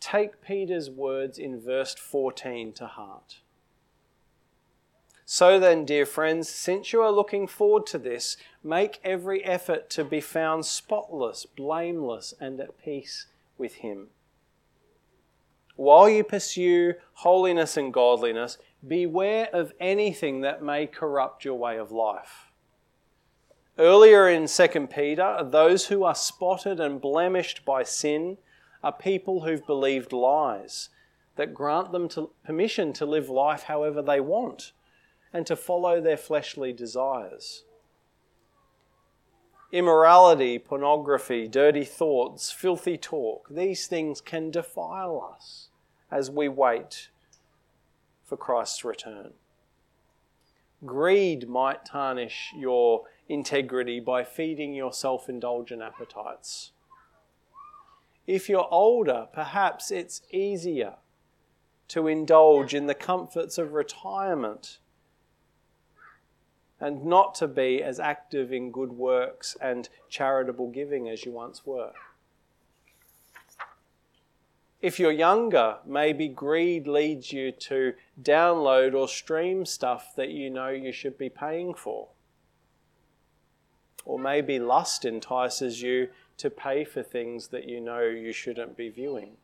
Take 0.00 0.42
Peter's 0.42 0.90
words 0.90 1.38
in 1.38 1.60
verse 1.60 1.94
14 1.94 2.72
to 2.74 2.86
heart. 2.86 3.40
So 5.26 5.58
then, 5.58 5.84
dear 5.84 6.04
friends, 6.04 6.48
since 6.48 6.92
you 6.92 7.00
are 7.00 7.10
looking 7.10 7.46
forward 7.46 7.86
to 7.86 7.98
this, 7.98 8.36
make 8.64 8.98
every 9.04 9.44
effort 9.44 9.90
to 9.90 10.04
be 10.04 10.20
found 10.20 10.64
spotless, 10.64 11.44
blameless, 11.44 12.32
and 12.40 12.58
at 12.60 12.82
peace 12.82 13.26
with 13.58 13.74
Him. 13.76 14.08
While 15.76 16.08
you 16.08 16.24
pursue 16.24 16.94
holiness 17.14 17.76
and 17.76 17.92
godliness, 17.92 18.58
beware 18.86 19.48
of 19.52 19.72
anything 19.80 20.40
that 20.40 20.62
may 20.62 20.86
corrupt 20.86 21.44
your 21.44 21.58
way 21.58 21.78
of 21.78 21.92
life. 21.92 22.52
Earlier 23.76 24.28
in 24.28 24.46
2 24.46 24.86
Peter, 24.86 25.38
those 25.42 25.86
who 25.86 26.04
are 26.04 26.14
spotted 26.14 26.78
and 26.78 27.00
blemished 27.00 27.64
by 27.64 27.82
sin 27.82 28.38
are 28.84 28.92
people 28.92 29.40
who've 29.40 29.66
believed 29.66 30.12
lies 30.12 30.90
that 31.36 31.54
grant 31.54 31.90
them 31.90 32.08
to, 32.10 32.30
permission 32.44 32.92
to 32.92 33.04
live 33.04 33.28
life 33.28 33.64
however 33.64 34.00
they 34.00 34.20
want 34.20 34.72
and 35.32 35.44
to 35.46 35.56
follow 35.56 36.00
their 36.00 36.16
fleshly 36.16 36.72
desires. 36.72 37.64
Immorality, 39.74 40.60
pornography, 40.60 41.48
dirty 41.48 41.82
thoughts, 41.84 42.52
filthy 42.52 42.96
talk, 42.96 43.48
these 43.50 43.88
things 43.88 44.20
can 44.20 44.52
defile 44.52 45.32
us 45.34 45.68
as 46.12 46.30
we 46.30 46.48
wait 46.48 47.08
for 48.22 48.36
Christ's 48.36 48.84
return. 48.84 49.32
Greed 50.86 51.48
might 51.48 51.84
tarnish 51.84 52.52
your 52.56 53.06
integrity 53.28 53.98
by 53.98 54.22
feeding 54.22 54.74
your 54.74 54.92
self 54.92 55.28
indulgent 55.28 55.82
appetites. 55.82 56.70
If 58.28 58.48
you're 58.48 58.68
older, 58.70 59.26
perhaps 59.32 59.90
it's 59.90 60.22
easier 60.30 60.98
to 61.88 62.06
indulge 62.06 62.74
in 62.74 62.86
the 62.86 62.94
comforts 62.94 63.58
of 63.58 63.72
retirement 63.72 64.78
and 66.84 67.02
not 67.02 67.34
to 67.34 67.48
be 67.48 67.82
as 67.82 67.98
active 67.98 68.52
in 68.52 68.70
good 68.70 68.92
works 68.92 69.56
and 69.58 69.88
charitable 70.10 70.68
giving 70.70 71.08
as 71.08 71.24
you 71.24 71.32
once 71.32 71.64
were. 71.64 71.92
If 74.82 75.00
you're 75.00 75.10
younger, 75.10 75.78
maybe 75.86 76.28
greed 76.28 76.86
leads 76.86 77.32
you 77.32 77.52
to 77.52 77.94
download 78.22 78.92
or 78.92 79.08
stream 79.08 79.64
stuff 79.64 80.14
that 80.16 80.28
you 80.28 80.50
know 80.50 80.68
you 80.68 80.92
should 80.92 81.16
be 81.16 81.30
paying 81.30 81.72
for. 81.72 82.08
Or 84.04 84.18
maybe 84.18 84.58
lust 84.58 85.06
entices 85.06 85.80
you 85.80 86.08
to 86.36 86.50
pay 86.50 86.84
for 86.84 87.02
things 87.02 87.48
that 87.48 87.66
you 87.66 87.80
know 87.80 88.02
you 88.02 88.34
shouldn't 88.34 88.76
be 88.76 88.90
viewing. 88.90 89.38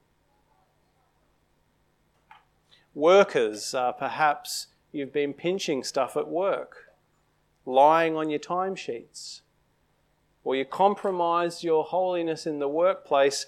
Workers, 2.95 3.73
uh, 3.73 3.93
perhaps 3.93 4.67
you've 4.93 5.15
been 5.15 5.33
pinching 5.33 5.83
stuff 5.83 6.19
at 6.19 6.29
work, 6.29 6.90
lying 7.67 8.17
on 8.17 8.31
your 8.31 8.39
timesheets, 8.39 9.41
or 10.45 10.57
you 10.57 10.65
compromise 10.65 11.63
your 11.63 11.85
holiness 11.85 12.47
in 12.47 12.59
the 12.59 12.69
workplace 12.69 13.47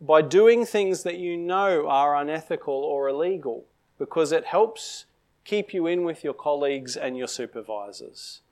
by 0.00 0.22
doing 0.22 0.64
things 0.64 1.02
that 1.02 1.18
you 1.18 1.36
know 1.36 1.88
are 1.88 2.16
unethical 2.16 2.74
or 2.74 3.08
illegal 3.08 3.64
because 3.98 4.30
it 4.30 4.44
helps 4.44 5.06
keep 5.44 5.74
you 5.74 5.86
in 5.86 6.04
with 6.04 6.22
your 6.22 6.34
colleagues 6.34 6.96
and 6.96 7.16
your 7.16 7.26
supervisors. 7.26 8.42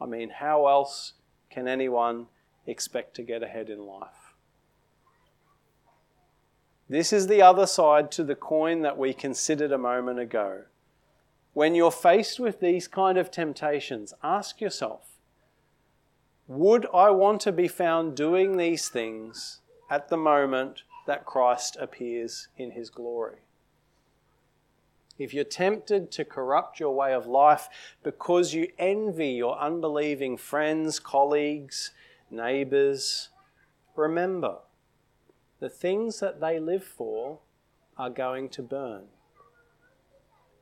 I 0.00 0.06
mean, 0.06 0.30
how 0.30 0.66
else 0.66 1.14
can 1.50 1.66
anyone 1.66 2.26
expect 2.66 3.14
to 3.16 3.22
get 3.22 3.42
ahead 3.42 3.68
in 3.68 3.86
life? 3.86 4.34
This 6.88 7.12
is 7.12 7.26
the 7.26 7.40
other 7.40 7.66
side 7.66 8.10
to 8.12 8.24
the 8.24 8.34
coin 8.34 8.82
that 8.82 8.98
we 8.98 9.14
considered 9.14 9.72
a 9.72 9.78
moment 9.78 10.18
ago. 10.18 10.62
When 11.52 11.74
you're 11.74 11.90
faced 11.90 12.40
with 12.40 12.60
these 12.60 12.88
kind 12.88 13.18
of 13.18 13.30
temptations, 13.30 14.14
ask 14.22 14.60
yourself 14.60 15.18
Would 16.46 16.86
I 16.94 17.10
want 17.10 17.40
to 17.42 17.52
be 17.52 17.68
found 17.68 18.16
doing 18.16 18.56
these 18.56 18.88
things 18.88 19.60
at 19.90 20.08
the 20.08 20.16
moment 20.16 20.82
that 21.06 21.26
Christ 21.26 21.76
appears 21.80 22.48
in 22.56 22.70
his 22.70 22.90
glory. 22.90 23.38
If 25.18 25.34
you're 25.34 25.44
tempted 25.44 26.10
to 26.12 26.24
corrupt 26.24 26.80
your 26.80 26.94
way 26.94 27.12
of 27.12 27.26
life 27.26 27.68
because 28.02 28.54
you 28.54 28.68
envy 28.78 29.32
your 29.32 29.58
unbelieving 29.58 30.36
friends, 30.36 30.98
colleagues, 30.98 31.92
neighbours, 32.30 33.28
remember 33.94 34.58
the 35.60 35.68
things 35.68 36.20
that 36.20 36.40
they 36.40 36.58
live 36.58 36.84
for 36.84 37.40
are 37.98 38.10
going 38.10 38.48
to 38.48 38.62
burn. 38.62 39.04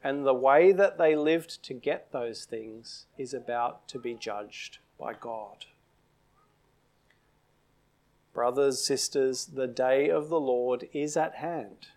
And 0.03 0.25
the 0.25 0.35
way 0.35 0.73
that 0.73 0.97
they 0.97 1.15
lived 1.15 1.63
to 1.65 1.75
get 1.75 2.11
those 2.11 2.45
things 2.45 3.07
is 3.19 3.35
about 3.35 3.87
to 3.89 3.99
be 3.99 4.15
judged 4.15 4.79
by 4.99 5.13
God. 5.13 5.67
Brothers, 8.33 8.83
sisters, 8.83 9.47
the 9.47 9.67
day 9.67 10.09
of 10.09 10.29
the 10.29 10.41
Lord 10.41 10.89
is 10.93 11.17
at 11.17 11.37
hand. 11.37 11.89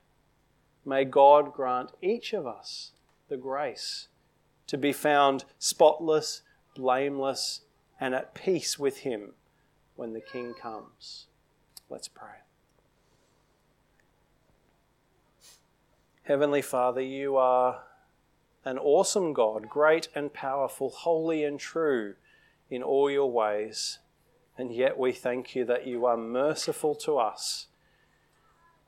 May 0.86 1.06
God 1.06 1.54
grant 1.54 1.92
each 2.02 2.34
of 2.34 2.46
us 2.46 2.92
the 3.30 3.38
grace 3.38 4.10
to 4.68 4.78
be 4.78 4.92
found 4.92 5.46
spotless, 5.58 6.42
blameless, 6.76 7.62
and 8.00 8.14
at 8.14 8.34
peace 8.34 8.78
with 8.78 9.00
Him 9.00 9.34
when 9.96 10.14
the 10.14 10.22
King 10.22 10.54
comes. 10.54 11.28
Let's 11.90 12.08
pray. 12.08 12.42
Heavenly 16.24 16.62
Father, 16.62 17.02
you 17.02 17.38
are 17.38 17.84
an 18.66 18.78
awesome 18.78 19.34
God, 19.34 19.70
great 19.70 20.08
and 20.16 20.34
powerful, 20.34 20.90
holy 20.90 21.44
and 21.44 21.60
true 21.60 22.16
in 22.70 22.82
all 22.82 23.10
your 23.12 23.32
ways. 23.32 24.00
And 24.58 24.74
yet 24.74 24.98
we 24.98 25.12
thank 25.12 25.56
you 25.56 25.66
that 25.66 25.88
you 25.88 26.06
are 26.06 26.18
merciful 26.18 26.96
to 26.96 27.18
us, 27.18 27.68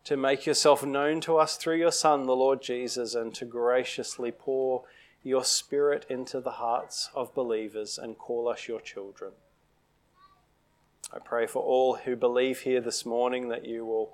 to 0.04 0.16
make 0.16 0.46
yourself 0.46 0.86
known 0.86 1.22
to 1.22 1.38
us 1.38 1.58
through 1.58 1.78
your 1.78 1.92
Son, 1.92 2.26
the 2.26 2.36
Lord 2.36 2.62
Jesus, 2.62 3.16
and 3.16 3.34
to 3.36 3.46
graciously 3.46 4.32
pour 4.32 4.84
your 5.24 5.44
Spirit 5.44 6.06
into 6.08 6.40
the 6.40 6.52
hearts 6.52 7.10
of 7.16 7.34
believers 7.34 7.98
and 7.98 8.18
call 8.18 8.48
us 8.48 8.68
your 8.68 8.80
children. 8.80 9.32
I 11.12 11.20
pray 11.20 11.48
for 11.48 11.62
all 11.64 11.96
who 11.96 12.16
believe 12.16 12.62
here 12.62 12.82
this 12.82 13.06
morning 13.06 13.50
that 13.50 13.66
you 13.66 13.86
will 13.86 14.14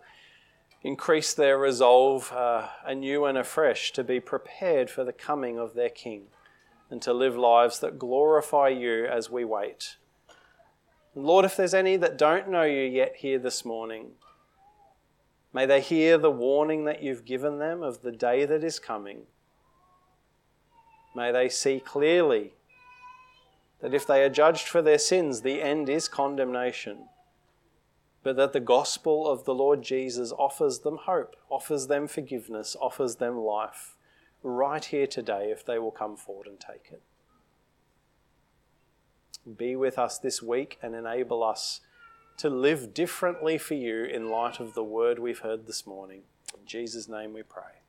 increase 0.84 1.34
their 1.34 1.58
resolve 1.58 2.32
uh, 2.32 2.68
anew 2.86 3.26
and 3.26 3.38
afresh 3.38 3.92
to 3.94 4.04
be 4.04 4.20
prepared 4.20 4.90
for 4.90 5.04
the 5.04 5.14
coming 5.14 5.60
of 5.60 5.74
their 5.74 5.90
King 5.90 6.24
and 6.90 7.02
to 7.02 7.14
live 7.14 7.38
lives 7.38 7.80
that 7.80 8.00
glorify 8.00 8.68
you 8.68 9.06
as 9.06 9.30
we 9.30 9.46
wait. 9.46 9.96
Lord, 11.14 11.46
if 11.46 11.56
there's 11.56 11.74
any 11.74 11.98
that 11.98 12.18
don't 12.18 12.50
know 12.50 12.64
you 12.64 12.84
yet 12.84 13.18
here 13.18 13.38
this 13.38 13.64
morning, 13.66 14.12
may 15.54 15.66
they 15.66 15.82
hear 15.82 16.18
the 16.18 16.32
warning 16.32 16.86
that 16.86 17.04
you've 17.04 17.26
given 17.26 17.60
them 17.60 17.84
of 17.84 18.02
the 18.02 18.12
day 18.12 18.46
that 18.46 18.64
is 18.64 18.80
coming. 18.80 19.24
May 21.16 21.32
they 21.32 21.50
see 21.50 21.80
clearly 21.80 22.54
that 23.82 23.94
if 23.94 24.08
they 24.08 24.24
are 24.24 24.30
judged 24.30 24.68
for 24.68 24.82
their 24.82 25.00
sins, 25.00 25.42
the 25.42 25.62
end 25.62 25.90
is 25.90 26.08
condemnation, 26.08 27.08
but 28.24 28.36
that 28.36 28.54
the 28.54 28.60
gospel 28.60 29.28
of 29.28 29.46
the 29.46 29.54
Lord 29.54 29.82
Jesus 29.82 30.32
offers 30.32 30.80
them 30.80 30.98
hope, 31.04 31.36
offers 31.50 31.88
them 31.88 32.08
forgiveness, 32.08 32.76
offers 32.80 33.16
them 33.16 33.38
life 33.38 33.96
right 34.44 34.84
here 34.84 35.08
today 35.08 35.52
if 35.52 35.66
they 35.66 35.80
will 35.80 35.92
come 35.92 36.18
forward 36.18 36.48
and 36.48 36.60
take 36.60 36.90
it 36.92 37.02
be 39.58 39.76
with 39.76 39.98
us 39.98 40.18
this 40.18 40.42
week 40.42 40.78
and 40.82 40.96
enable 40.96 41.44
us 41.44 41.82
to 42.38 42.50
live 42.50 42.94
differently 42.94 43.58
for 43.58 43.74
you 43.74 44.04
in 44.04 44.30
light 44.30 44.60
of 44.60 44.74
the 44.74 44.84
word 44.84 45.20
we've 45.20 45.40
heard 45.40 45.68
this 45.68 45.86
morning. 45.86 46.24
In 46.58 46.66
Jesus' 46.66 47.08
name 47.08 47.34
we 47.34 47.44
pray. 47.44 47.81